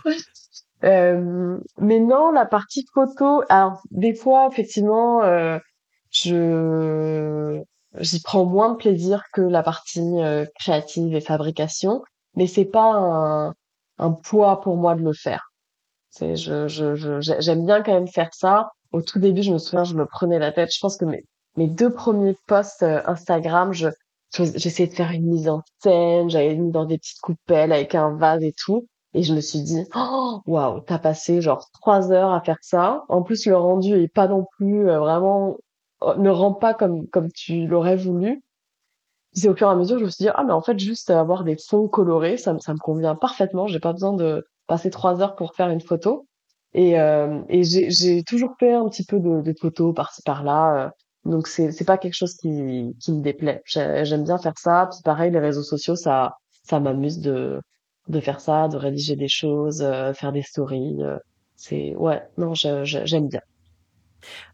[0.82, 5.22] Hem, mais non, la partie photo alors des fois effectivement,
[6.10, 7.62] je
[7.98, 10.18] j'y prends moins de plaisir que la partie,
[10.58, 12.02] créative et fabrication,
[12.34, 13.54] mais c'est pas un
[13.98, 15.51] un poids pour moi de le faire.
[16.14, 18.70] C'est je je je j'ai j'aime bien quand même faire ça.
[18.92, 20.70] Au tout début, je me souviens, je me prenais la tête.
[20.72, 21.24] Je pense que mes
[21.56, 23.88] mes 2 premiers posts, heu, Instagram, je
[24.34, 27.94] je j'essayais de faire une mise en scène, j'avais mis dans des petites coupelles avec
[27.94, 31.66] un vase et tout et je me suis dit: «Oh, waouh, tu as passé genre
[31.80, 33.04] 3 heures à faire ça.
[33.08, 35.56] En plus, le rendu est pas non plus, heu, vraiment,
[36.02, 38.42] heu, ne rend pas comme comme tu l'aurais voulu».
[39.34, 41.10] C'est au fur et à mesure, je me suis dit: «Ah mais en fait, juste
[41.10, 43.66] avoir des fonds colorés, ça ça me convient parfaitement.
[43.66, 46.26] J'ai pas besoin de passer 3 heures pour faire une photo»
[46.74, 50.90] et hem et j'ai toujours fait un petit peu de de photos par-ci par-là, heu,
[51.30, 53.62] donc c'est c'est pas quelque chose qui qui me déplaît.
[53.66, 57.60] J'ai j'aime bien faire ça, puis pareil, les réseaux sociaux, ça ça m'amuse de
[58.08, 60.98] de faire ça, de rédiger des choses, heu, faire des stories,
[61.56, 63.40] c'est ouais, non, j'aime bien.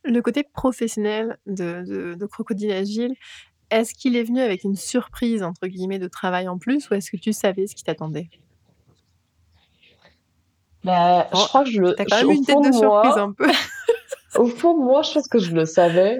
[0.04, 3.14] Le côté professionnel de de de Crocodile Agile,
[3.70, 7.10] est-ce qu'il est venu avec une «surprise» entre guillemets de travail en plus ou est-ce
[7.10, 8.30] que tu savais ce qui t'attendait?
[10.88, 13.16] Bah, je Oh, crois que je le tu as quand même une tête de surprise
[13.18, 13.46] un peu.
[14.34, 16.18] Au fond de moi, je pense que je le savais,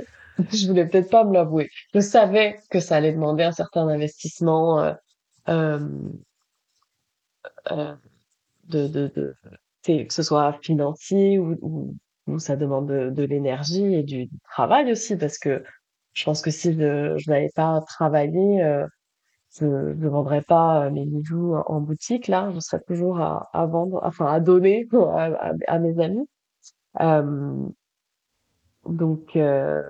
[0.53, 1.71] je voulais peut-être pas me l'avouer.
[1.95, 4.95] Je savais que ça allait demander un certain investissement, heu,
[5.47, 6.13] hem,
[7.71, 7.99] heu,
[8.65, 9.35] de de
[9.87, 11.97] que ce soit financier ou ou
[12.27, 15.65] ou ça demande de de l'énergie et du du travail aussi parce que
[16.15, 18.63] je pense que si je je n'avais pas travaillé,
[19.61, 23.67] je je vendrais pas, heu, mes bijoux en boutique là, je serais toujours à à
[23.67, 26.27] vendre, enfin à donner à à à mes amis.
[28.87, 29.83] Donc heu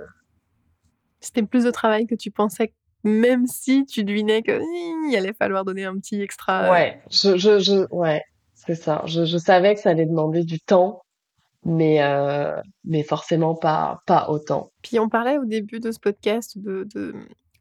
[1.20, 2.72] C'était plus de travail que tu pensais,
[3.04, 4.60] même si tu devinais que,
[5.10, 8.22] il allait falloir donner un petit extra, heu Ouais, je je je ouais,
[8.54, 9.02] c'est ça.
[9.06, 11.02] Je je savais que ça allait demander du temps,
[11.64, 12.00] mais
[12.84, 14.70] mais forcément pas pas autant.
[14.82, 17.14] Puis on parlait au début de ce podcast de de,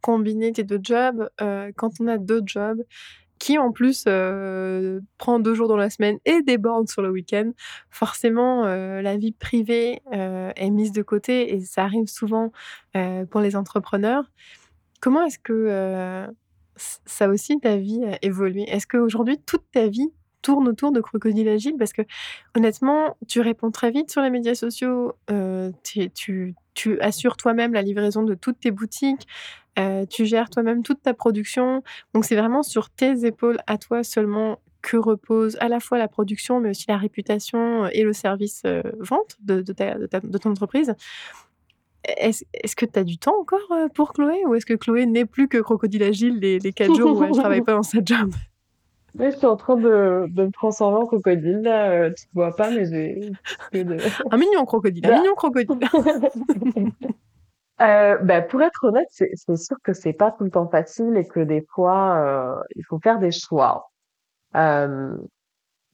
[0.08, 2.82] combiner tes 2 jobs, heu, quand on a 2 jobs
[3.40, 7.52] qui en plus, heu, prend 2 jours dans la semaine et déborde sur le week-end,
[7.92, 12.52] forcément, heu, la vie privée, heu, est mise de côté et ça arrive souvent,
[13.32, 14.26] pour les entrepreneurs.
[15.02, 16.28] Comment est-ce que,
[16.78, 18.64] ça aussi ta vie a évolué?
[18.70, 21.76] Est-ce qu'aujourd'hui toute ta vie tourne autour de Crocodile Agile?
[21.78, 22.04] Parce que
[22.56, 26.56] honnêtement, tu réponds très vite sur les médias sociaux, euh, tu,
[27.02, 29.28] assures toi-même la livraison de toutes tes boutiques,
[29.78, 31.84] euh, tu gères toi-même toute ta production.
[32.14, 36.08] Donc c'est vraiment sur tes épaules à toi seulement que repose à la fois la
[36.08, 38.64] production, mais aussi la réputation et le service
[39.00, 40.94] vente de, de, de ton entreprise.
[42.08, 44.46] Est-ce que tu as du temps encore euh, pour Chloé?
[44.46, 47.32] Ou est-ce que Chloé n'est plus que crocodile agile les, les 4 jours où elle
[47.32, 48.32] ne travaille pas dans sa job?
[49.20, 51.90] Je suis en train de, de me transformer en crocodile, là.
[51.90, 53.32] Euh, tu ne vois pas, mais j'ai...
[54.32, 55.80] un mignon crocodile, un mignon crocodile.
[57.82, 61.28] euh, bah, pour être honnête, c'est, sûr que c'est pas tout le temps facile et
[61.28, 63.92] que des fois, euh, il faut faire des choix.
[64.56, 65.16] Euh,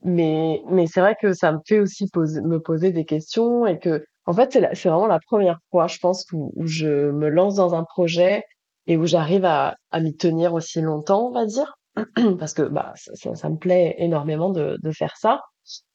[0.02, 3.78] mais, mais c'est vrai que ça me fait aussi poser, me poser des questions et
[3.78, 7.56] que en fait, c'est, c'est vraiment la première fois, je pense, où, je me lance
[7.56, 8.42] dans un projet
[8.86, 11.76] et où j'arrive à, à m'y tenir aussi longtemps, on va dire,
[12.38, 15.42] parce que bah ça, ça, me plaît énormément de, de faire ça.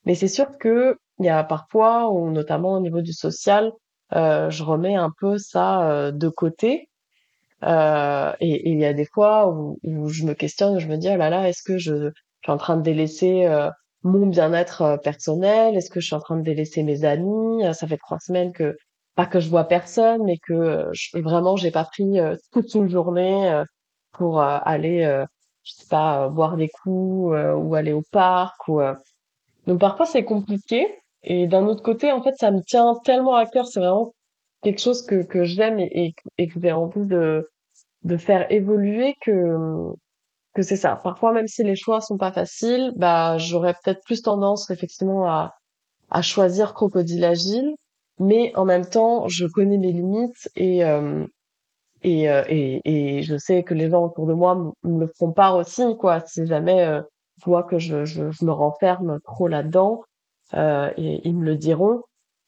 [0.06, 3.72] Mais c'est sûr que il y a parfois, ou notamment au niveau du social,
[4.14, 6.90] euh, je remets un peu ça euh, de côté.
[7.64, 11.10] Euh, et il y a des fois où, où, je me questionne, je me dis
[11.12, 12.12] oh là là, est-ce que je,
[12.44, 13.70] suis en train de délaisser euh,
[14.04, 15.76] mon bien-être euh, personnel?
[15.76, 17.66] Est-ce que je suis en train de délaisser mes amis?
[17.66, 18.78] Euh, Ça fait trois semaines que
[19.16, 22.20] pas que je vois personne, mais que je, vraiment j'ai pas pris
[22.54, 23.64] toute une journée
[24.14, 25.26] pour aller,
[25.64, 28.70] je sais pas, boire des coups ou aller au parc.
[28.70, 28.80] Ou
[29.68, 30.88] donc parfois c'est compliqué.
[31.24, 33.68] Et d'un autre côté, en fait, ça me tient tellement à cœur.
[33.68, 34.14] C'est vraiment
[34.64, 37.50] quelque chose que que j'aime et, et, que j'ai envie de
[38.04, 39.92] de faire évoluer que
[40.56, 40.96] que c'est ça.
[41.04, 45.56] Parfois, même si les choix sont pas faciles, bah, j'aurais peut-être plus tendance, effectivement, à,
[46.10, 47.76] à choisir Crocodile Agile.
[48.20, 51.26] Mais en même temps, je connais mes limites et, euh,
[52.04, 55.58] et, euh, et, et, je sais que les gens autour de moi me le part
[55.58, 56.22] aussi, quoi.
[56.26, 57.02] Si jamais euh,
[57.46, 60.02] voient que je, je, je, me renferme trop là-dedans,
[60.54, 62.02] euh, et ils me le diront.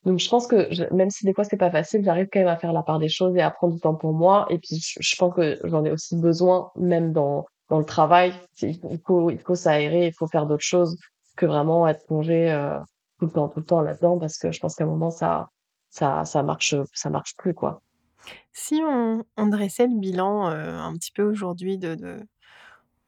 [0.05, 2.57] Donc je pense que même si des fois c'est pas facile, j'arrive quand même à
[2.57, 4.47] faire la part des choses et à prendre du temps pour moi.
[4.49, 8.33] Et puis je, je pense que j'en ai aussi besoin, même dans dans le travail,
[8.61, 10.97] il faut, il faut s'aérer, il faut faire d'autres choses
[11.37, 12.77] que vraiment être plongé euh,
[13.17, 15.47] tout le temps, tout le temps là-dedans, parce que je pense qu'à un moment ça,
[15.89, 17.81] ça, ça marche, ça marche plus quoi.
[18.51, 22.19] Si on, on dressait le bilan euh, un petit peu aujourd'hui de, de,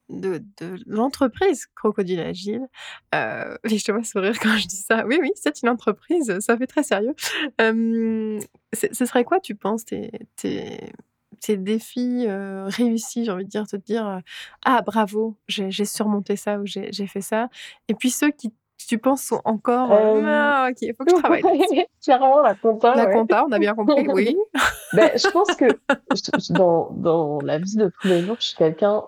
[0.09, 2.67] de, de l'entreprise Crocodile Agile,
[3.15, 5.05] euh, et je te vois sourire quand je dis ça.
[5.05, 7.15] Oui, oui, c'est une entreprise, ça fait très sérieux.
[7.61, 8.39] Euh,
[8.73, 10.91] ce serait quoi, tu penses, tes, tes,
[11.39, 14.21] tes défis réussis, j'ai envie de dire, te dire
[14.65, 17.49] ah bravo, j'ai surmonté ça ou j'ai fait ça.
[17.87, 18.53] Et puis ceux qui
[18.87, 21.41] tu penses sont encore ah, ok, il faut que je travaille.
[22.03, 22.95] Clairement la compta.
[22.95, 24.37] La compta, on a bien compris, oui.
[24.93, 25.65] ben, je pense que
[26.49, 29.03] dans, dans la vie de tous les jours, je suis quelqu'un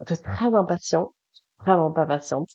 [0.00, 1.12] de très impatient,
[1.60, 2.50] vraiment pas patiente.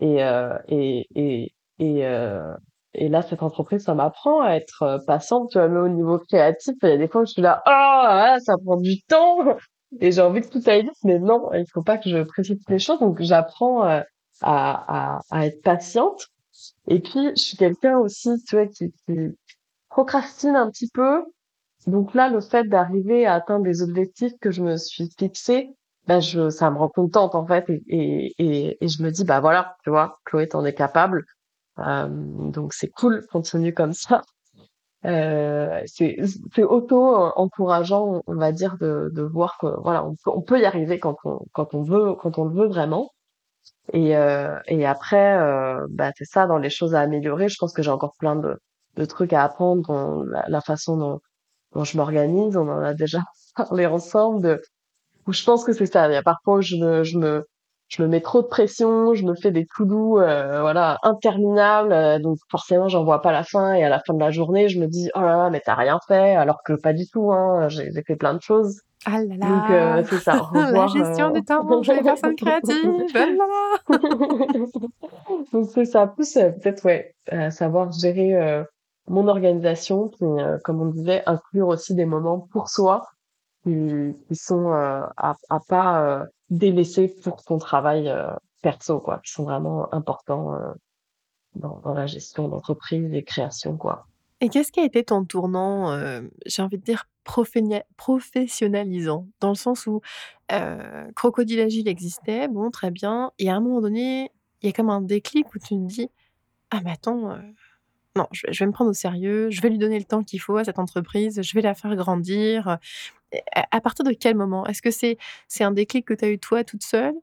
[0.00, 2.54] Et, euh, et, et, et, euh,
[2.94, 6.18] et là, cette entreprise, ça m'apprend à être euh, patiente, tu vois, mais au niveau
[6.18, 9.38] créatif, il y a des fois où je suis là, oh, ça prend du temps,
[10.00, 12.68] et j'ai envie que tout aille vite, mais non, il faut pas que je précipite
[12.70, 14.00] les choses, donc j'apprends euh,
[14.42, 16.26] à, à, à, être patiente.
[16.88, 19.14] Et puis, je suis quelqu'un aussi, tu vois, qui, qui
[19.88, 21.24] procrastine un petit peu.
[21.86, 25.70] Donc là, le fait d'arriver à atteindre des objectifs que je me suis fixés,
[26.08, 29.40] ben je, ça me rend contente en fait, et, et, et, je me dis, bah
[29.40, 31.24] voilà, tu vois, Chloé, t'en es capable
[31.78, 32.08] euh,
[32.50, 34.22] donc c'est cool, continue comme ça.
[35.06, 36.98] Euh, c'est auto
[37.36, 41.40] encourageant, on va dire, de, de voir que voilà, on peut y arriver quand on
[41.52, 43.12] quand on veut quand on le veut vraiment.
[43.92, 47.48] Et euh, et après, euh, bah c'est ça dans les choses à améliorer.
[47.48, 48.58] Je pense que j'ai encore plein de
[48.96, 51.20] de trucs à apprendre dans la, la façon dont
[51.74, 52.56] dont je m'organise.
[52.56, 53.20] On en a déjà
[53.56, 54.42] parlé ensemble.
[54.42, 54.62] De,
[55.28, 56.08] où je pense que c'est ça.
[56.08, 57.46] Il y a parfois où je me je me
[57.88, 61.92] je me mets trop de pression, je me fais des to doux, euh, voilà, interminables,
[61.92, 64.68] euh, donc forcément j'en vois pas la fin et à la fin de la journée
[64.68, 67.32] je me dis oh là là mais t'as rien fait alors que pas du tout,
[67.32, 68.80] hein, j'ai fait plein de choses.
[69.06, 69.46] Ah là là.
[69.48, 70.50] Donc euh, c'est ça.
[70.54, 72.90] La gestion du temps chez les personnes créatives.
[73.88, 73.94] Oh
[75.52, 77.14] donc c'est ça, plus peut-être ouais,
[77.50, 78.64] savoir gérer
[79.08, 80.26] mon organisation, puis
[80.64, 83.04] comme on disait inclure aussi des moments pour soi
[84.28, 88.30] qui, sont à, à pas délaissés pour ton travail euh,
[88.62, 90.72] perso, quoi, qui sont vraiment importants euh,
[91.54, 94.06] dans, la gestion d'entreprise et création, quoi.
[94.40, 99.56] Et qu'est-ce qui a été ton tournant, euh, j'ai envie de dire, professionnalisant, dans le
[99.56, 100.00] sens où
[100.52, 104.30] euh, Crocodile Agile existait, bon, très bien, et à un moment donné,
[104.62, 106.08] il y a comme un déclic où tu te dis,
[106.70, 107.36] ah mais attends,
[108.14, 110.56] non, je vais, me prendre au sérieux, je vais lui donner le temps qu'il faut
[110.56, 112.78] à cette entreprise, je vais la faire grandir,
[113.70, 114.66] à partir de quel moment?
[114.66, 115.18] Est-ce que c'est
[115.48, 117.14] c'est un déclic que tu as eu toi toute seule?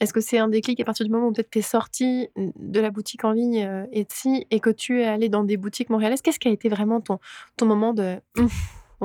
[0.00, 2.80] Est-ce que c'est un déclic à partir du moment où peut-être tu es sortie de
[2.80, 6.22] la boutique en ligne, heu, Etsy et que tu es allée dans des boutiques montréalaises?
[6.22, 7.18] Qu'est-ce qui a été vraiment ton
[7.56, 8.46] ton moment de: «Mmh,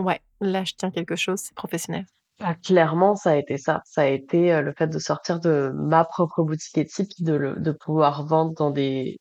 [0.01, 2.05] ouais, là je tiens quelque chose, c'est professionnel»?
[2.39, 3.81] Bah, clairement, ça a été ça.
[3.85, 7.55] Ça a été, heu, le fait de sortir de ma propre boutique Etsy, puis de
[7.57, 9.17] de pouvoir vendre dans des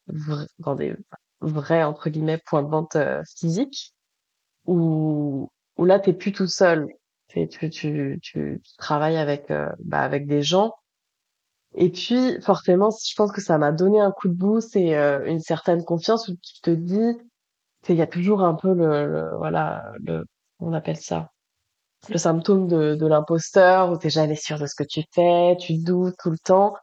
[0.58, 0.94] dans des
[1.42, 3.92] vrais, entre guillemets, «points de vente», heu, physiques
[4.66, 6.88] où où là, tu es plus tout seul.
[7.30, 10.74] Tu tu tu tu travailles avec, heu, bah, avec des gens
[11.74, 15.26] et puis forcément, je pense que ça m'a donné un coup de boost et heu,
[15.28, 17.16] une certaine confiance où tu te dis
[17.88, 20.24] il y a toujours un peu le le voilà, le
[20.60, 21.30] on appelle ça?
[22.10, 25.56] Le symptôme de de l'imposteur où tu es jamais sûr de ce que tu fais,
[25.60, 26.74] tu doutes tout le temps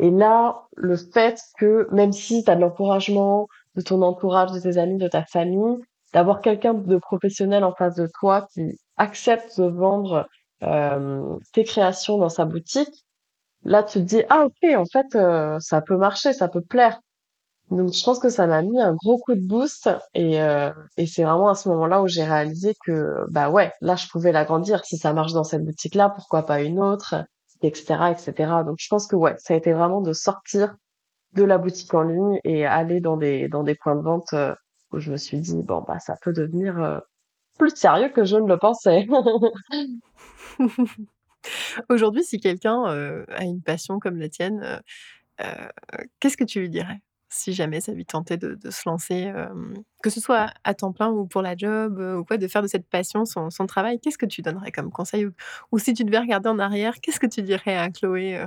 [0.00, 4.60] et là, le fait que même si tu as de l'encouragement de ton entourage, de
[4.60, 5.78] tes amis, de ta famille,
[6.16, 10.28] d'avoir quelqu'un de professionnel en face de toi qui accepte de vendre,
[10.62, 13.06] hem, tes créations dans sa boutique,
[13.64, 17.00] là, tu te dis: «Ah OK, en fait, heu, ça peut marcher, ça peut plaire».
[17.70, 21.06] Donc je pense que ça m'a mis un gros coup de boost et heu et
[21.06, 24.84] c'est vraiment à ce moment-là où j'ai réalisé que, bah, ouais, là, je pouvais l'agrandir.
[24.84, 27.16] Si ça marche dans cette boutique-là, pourquoi pas une autre?
[27.62, 28.62] Et cetera et cetera.
[28.64, 30.76] Donc je pense que, ouais, ça a été vraiment de sortir
[31.34, 34.54] de la boutique en ligne et aller dans des dans des points de vente, heu,
[34.92, 37.00] où je me suis dit: «Bon, bah, ça peut devenir, heu,
[37.58, 39.06] plus sérieux que je ne le pensais».
[41.90, 44.80] Aujourd'hui, si quelqu'un, heu, a une passion comme la tienne,
[45.42, 45.46] heu,
[46.20, 47.00] qu'est-ce que tu lui dirais?
[47.30, 49.32] Si jamais ça lui tentait de de se lancer,
[50.02, 52.68] que ce soit à temps plein ou pour la job, ou quoi, de faire de
[52.68, 55.26] cette passion son travail, qu'est-ce que tu donnerais comme conseil?
[55.72, 58.44] Ou si tu devais regarder en arrière, qu'est-ce que tu dirais à Chloé,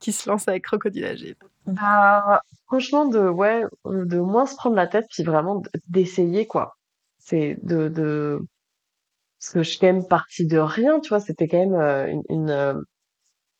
[0.00, 1.36] qui se lance avec Crocodile Agile?
[1.66, 6.74] Bah, franchement de ouais, de moins se prendre la tête, puis vraiment d'essayer, quoi.
[7.18, 8.40] C'est de de
[9.40, 11.20] parce que je suis quand même partie de rien, tu vois?
[11.20, 12.84] C'était quand même, heu, une une, heu,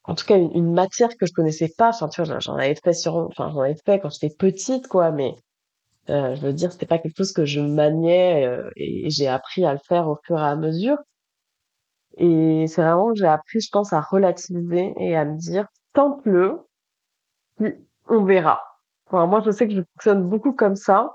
[0.05, 1.91] en tout cas une matière que je connaissais pas.
[1.91, 5.13] Enfin, tu vois, j'en avais fait sur enfin, j'en avais fait quand j'étais petite, quoi,
[5.13, 5.35] mais
[6.11, 9.65] heu, je veux dire, c'était pas quelque chose que je maniais, heu et j'ai appris
[9.67, 10.99] à le faire au fur et à mesure
[12.19, 16.61] et c'est vraiment que j'ai appris, je pense, à relativiser et à me dire: «Tente-le,
[18.11, 18.61] on verra».
[19.07, 21.11] Enfin, moi, je sais que je fonctionne beaucoup comme ça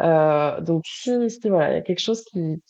[0.00, 1.10] Heu, donc si
[1.48, 2.62] voilà, il y a quelque chose qui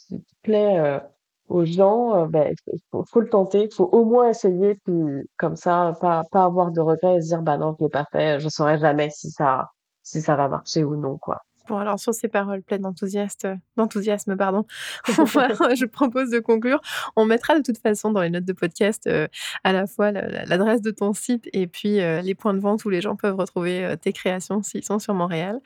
[0.43, 1.01] plaît, heu,
[1.49, 4.95] aux gens, beh, il faut le tenter, faut au moins essayer, puis
[5.39, 8.07] comme ça, pas pas avoir de regrets et se dire: «Bah non, je l'ai pas
[8.13, 9.69] fait, je saurais jamais si ça
[10.03, 11.41] si ça va marcher ou non, quoi».
[11.69, 14.67] Bon alors sur ces paroles pleines d'enthousiasme pardon,
[15.07, 16.81] je propose de conclure.
[17.17, 19.29] On mettra de toute façon dans les notes de podcast, heu,
[19.65, 22.59] à la fois la la l'adresse de ton site et puis, heu, les points de
[22.61, 25.61] vente où les gens peuvent retrouver, heu, tes créations s'ils sont sur Montréal.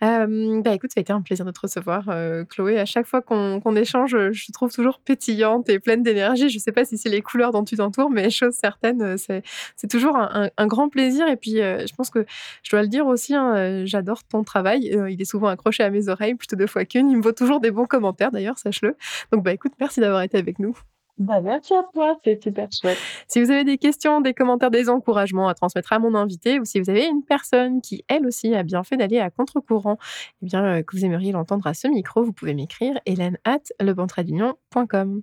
[0.00, 2.04] Bah, écoute, ça a été un plaisir de te recevoir,
[2.50, 2.78] Chloé.
[2.80, 6.48] À chaque fois qu'on échange, je te trouve toujours pétillante et pleine d'énergie.
[6.48, 9.42] Je sais pas si c'est les couleurs dont tu t'entoures, mais chose certaine, c'est
[9.90, 12.24] toujours un un un grand plaisir et puis, je pense que
[12.62, 16.08] je dois le dire aussi, hein, j'adore ton travail, il est souvent accroché à mes
[16.08, 17.10] oreilles plutôt deux fois qu'une.
[17.10, 18.96] Il me vaut toujours des bons commentaires d'ailleurs, sache-le.
[19.32, 20.78] Donc bah, écoute, merci d'avoir été avec nous.
[21.18, 22.98] Bah, merci à toi, c'est super chouette.
[23.26, 26.64] Si vous avez des questions, des commentaires, des encouragements à transmettre à mon invité ou
[26.64, 29.98] si vous avez une personne qui, elle aussi, a bien fait d'aller à contre-courant,
[30.42, 35.22] eh bien, heu, que vous aimeriez l'entendre à ce micro, vous pouvez m'écrire hélène@lebontradeunion.com.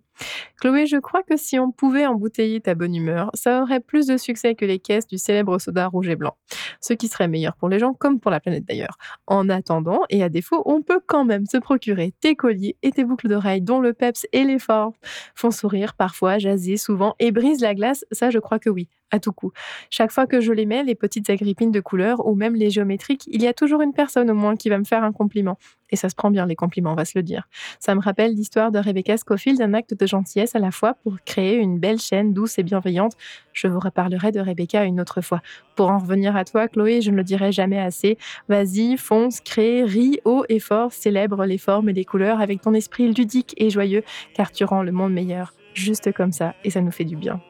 [0.59, 4.17] Chloé, je crois que si on pouvait embouteiller ta bonne humeur, ça aurait plus de
[4.17, 6.38] succès que les caisses du célèbre soda rouge et blanc.
[6.80, 8.97] Ce qui serait meilleur pour les gens comme pour la planète d'ailleurs.
[9.28, 13.03] En attendant, et à défaut, on peut quand même se procurer tes colliers et tes
[13.03, 14.93] boucles d'oreilles dont le peps et l'effort
[15.36, 19.20] font sourire parfois, jaser souvent et brisent la glace, ça je crois que oui, à
[19.20, 19.51] tout coup.
[19.89, 23.28] Chaque fois que je les mets, les petites agrippines de couleurs ou même les géométriques,
[23.32, 25.57] il y a toujours une personne au moins qui va me faire un compliment.
[25.91, 27.47] Et ça se prend bien les compliments, on va se le dire.
[27.80, 31.18] Ça me rappelle l'histoire de Rebecca Scofield, un acte de gentillesse à la fois pour
[31.26, 33.14] créer une belle chaîne douce et bienveillante.
[33.51, 35.41] Je vous reparlerai de Rebecca une autre fois.
[35.76, 38.18] Pour en revenir à toi, Chloé, je ne le dirai jamais assez.
[38.47, 42.74] Vas-y, fonce, crée, ris haut et fort, célèbre les formes et les couleurs avec ton
[42.74, 44.03] esprit ludique et joyeux,
[44.34, 45.53] car tu rends le monde meilleur.
[45.74, 47.41] Juste comme ça, et ça nous fait du bien.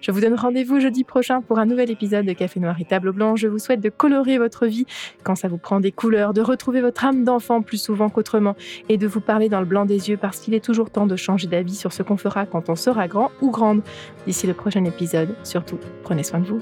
[0.00, 3.12] Je vous donne rendez-vous jeudi prochain pour un nouvel épisode de Café Noir et Table
[3.12, 3.36] Blanc.
[3.36, 4.86] Je vous souhaite de colorer votre vie
[5.24, 8.54] quand ça vous prend des couleurs, de retrouver votre âme d'enfant plus souvent qu'autrement
[8.88, 11.16] et de vous parler dans le blanc des yeux parce qu'il est toujours temps de
[11.16, 13.82] changer d'avis sur ce qu'on fera quand on sera grand ou grande.
[14.26, 16.60] D'ici le prochain épisode, surtout, prenez soin de vous.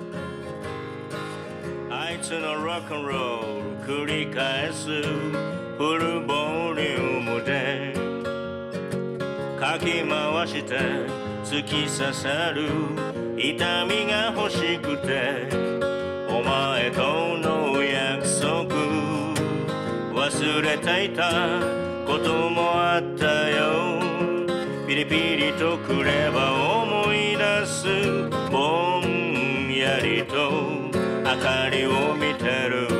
[1.91, 7.93] あいつのロックンロール繰り返すフルボリュームで
[9.59, 11.20] かき回して
[11.52, 12.70] 突き刺さる。
[13.38, 15.50] 痛みが欲しくて
[16.30, 18.74] お前との約束。
[20.16, 21.60] 忘れていた
[22.06, 24.00] こともあったよ。
[24.88, 28.30] ピリピリとくれば思い出す。
[28.50, 30.52] ぼんやりと
[31.26, 32.91] 明かりを見てる。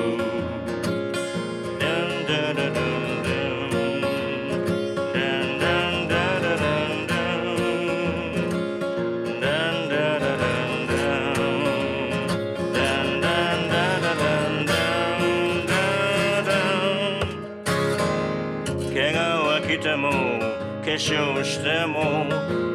[21.02, 22.26] 粧しても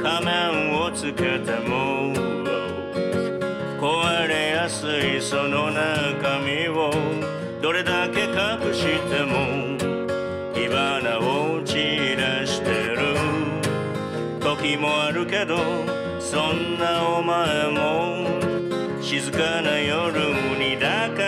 [0.02, 2.12] 仮面をつけても
[3.78, 6.90] 壊れやすいその中身を
[7.62, 9.78] どれだけ隠しても
[10.52, 12.96] 火花を散らしてる。
[14.40, 15.56] 時もあるけど
[16.18, 18.26] そんなお前も
[19.02, 20.18] 静かな夜
[20.58, 21.25] に抱かれ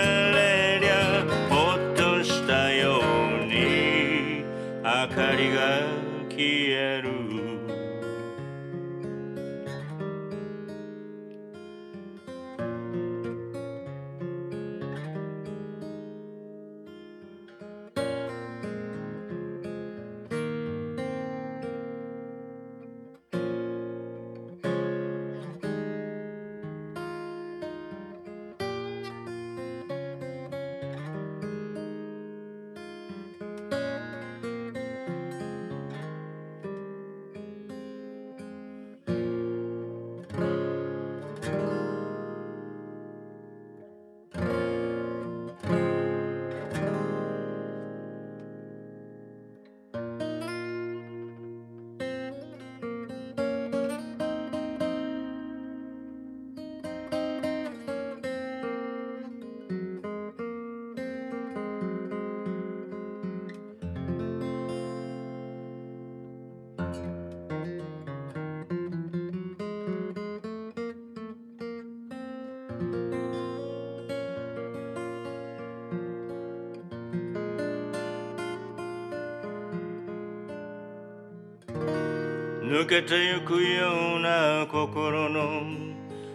[82.68, 85.62] 抜けてゆくような心の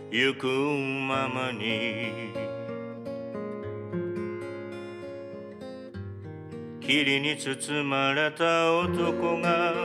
[0.09, 2.33] 行くままに。
[6.81, 9.75] 霧に包まれた男が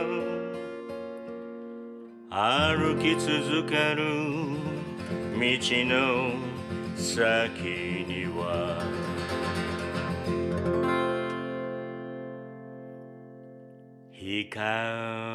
[2.31, 4.03] 歩き続ける
[5.35, 6.31] 道の
[6.95, 7.59] 先
[8.07, 8.81] には。
[14.11, 15.28] 光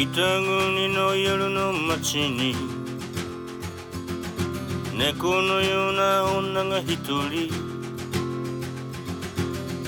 [0.00, 2.54] 北国の夜の街に
[4.96, 7.50] 猫のような女が一人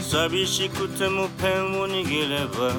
[0.02, 2.72] 寂しくてもペンを握れば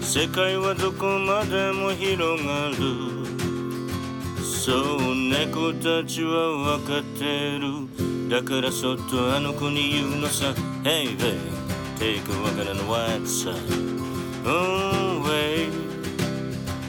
[0.00, 2.76] 世界はどこまでも広がる。
[4.44, 8.28] そう猫たちは分かってる。
[8.28, 10.54] だからそっとあの子に言うのさ。
[10.84, 11.36] Hey, hey,
[11.98, 13.56] take a walk on the white side、
[14.46, 14.99] oh,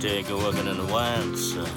[0.02, 1.64] take a working in the wine sun.「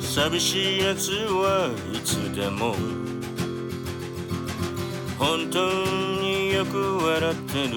[0.00, 2.74] 寂しいやつはいつでも
[5.18, 5.70] 本当
[6.22, 7.74] によく笑ってる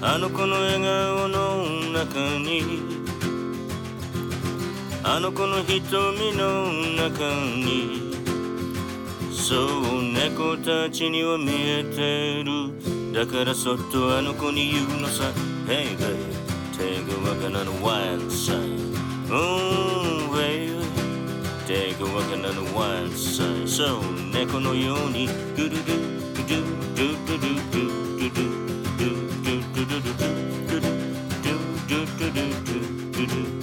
[0.00, 2.83] あの子の笑顔の中に
[5.14, 7.22] あの子の瞳の中
[7.54, 8.10] に
[9.30, 12.72] そう猫たちには見えてる。
[13.12, 15.22] だからそっとあの子に言うのさ。
[15.68, 16.18] Hey babe
[16.76, 18.16] 手がわからぬワイ。
[18.16, 18.32] ルド
[19.30, 20.82] Oh babe
[21.64, 24.02] 手がわからぬワンルドさそう
[24.32, 25.96] 猫のようにドゥルドゥ
[26.34, 26.58] ドゥ
[26.96, 30.82] ドゥドゥドゥドゥドゥドゥドゥドゥドゥドゥドゥドゥ
[31.86, 33.53] ドゥドゥドゥドゥ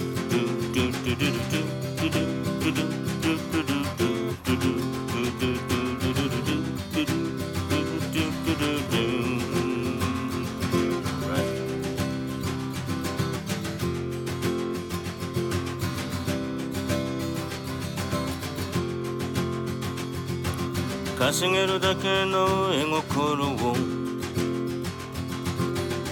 [21.42, 23.76] 茂るだけの絵心を。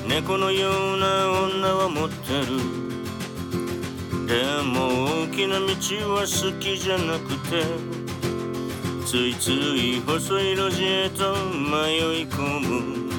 [0.08, 2.46] 猫のような女は持ってる。
[4.26, 5.66] でも大きな道
[6.14, 7.62] は好きじゃなくて
[9.06, 13.10] ついつい細い路地へと迷い込む。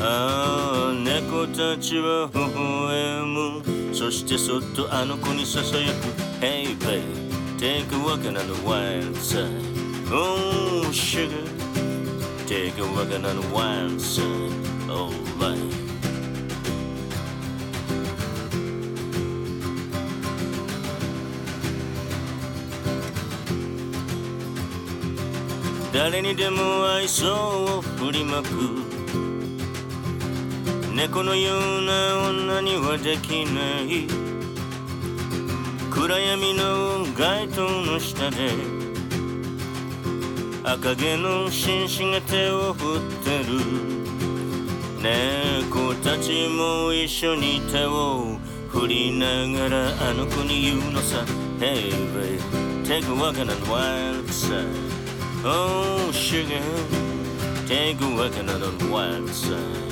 [0.00, 3.64] ああ猫たちは微笑む。
[3.92, 6.06] そしてそっとあの子にささやく。
[6.40, 7.02] Hey babe
[7.58, 9.65] take a walk on the wild side
[10.08, 11.44] Oh, sugar,
[12.46, 14.52] take a walk and unwind, son.
[14.88, 15.58] All right.
[25.92, 28.46] 「誰にでも愛想を振りまく」
[30.94, 34.06] 「猫のような女にはできない」
[35.90, 38.54] 「暗闇の街灯の下で」
[40.68, 43.60] 赤毛の紳士が手を振ってる
[45.00, 48.36] 猫たちも一緒に手を
[48.68, 51.24] 振りながらあの子に言うのさ
[51.60, 52.40] Hey babe,
[52.84, 54.66] take a walk on the wild side
[55.44, 56.60] Oh sugar,
[57.68, 59.85] take a walk on the wild side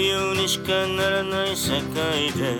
[0.00, 2.58] ようにしかならない世界で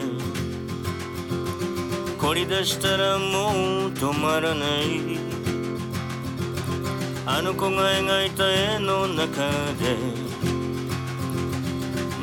[2.19, 5.19] 凝り出したらもう止まらない。
[7.27, 9.97] あの子が描いた絵の中で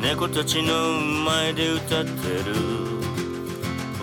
[0.02, 2.10] 猫たちの前で歌って
[2.44, 2.86] る。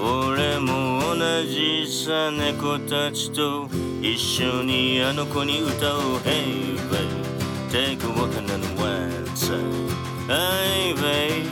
[0.05, 3.69] 俺も同じさ猫たちと
[4.01, 7.23] 一緒にあの子に歌おう Hey babe
[7.69, 9.02] Take a walk in the way
[10.29, 11.43] 「アイベイ」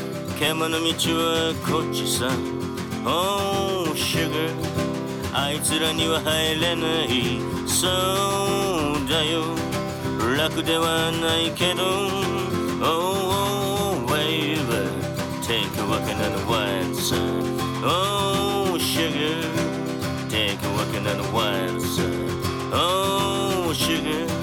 [0.38, 0.86] 「獣の道
[1.18, 2.28] はこっちさ」
[3.04, 4.52] 「オーシュガー」
[5.34, 9.42] 「あいつらには入れない」「そうだよ」
[10.38, 11.82] 「楽ではないけど」
[12.80, 14.86] 「オーオーウェイブ」
[15.42, 16.16] 「Take a walk in」
[16.46, 19.58] 「オーシュガー」
[20.30, 24.33] 「Take a walk in」「オーシュガー」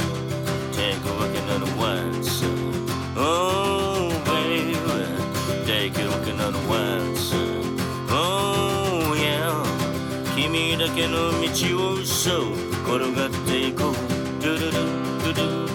[11.02, 12.42] けの道を嘘
[12.86, 13.94] 転がっていこう。
[14.44, 15.71] ドゥドゥドゥドゥ。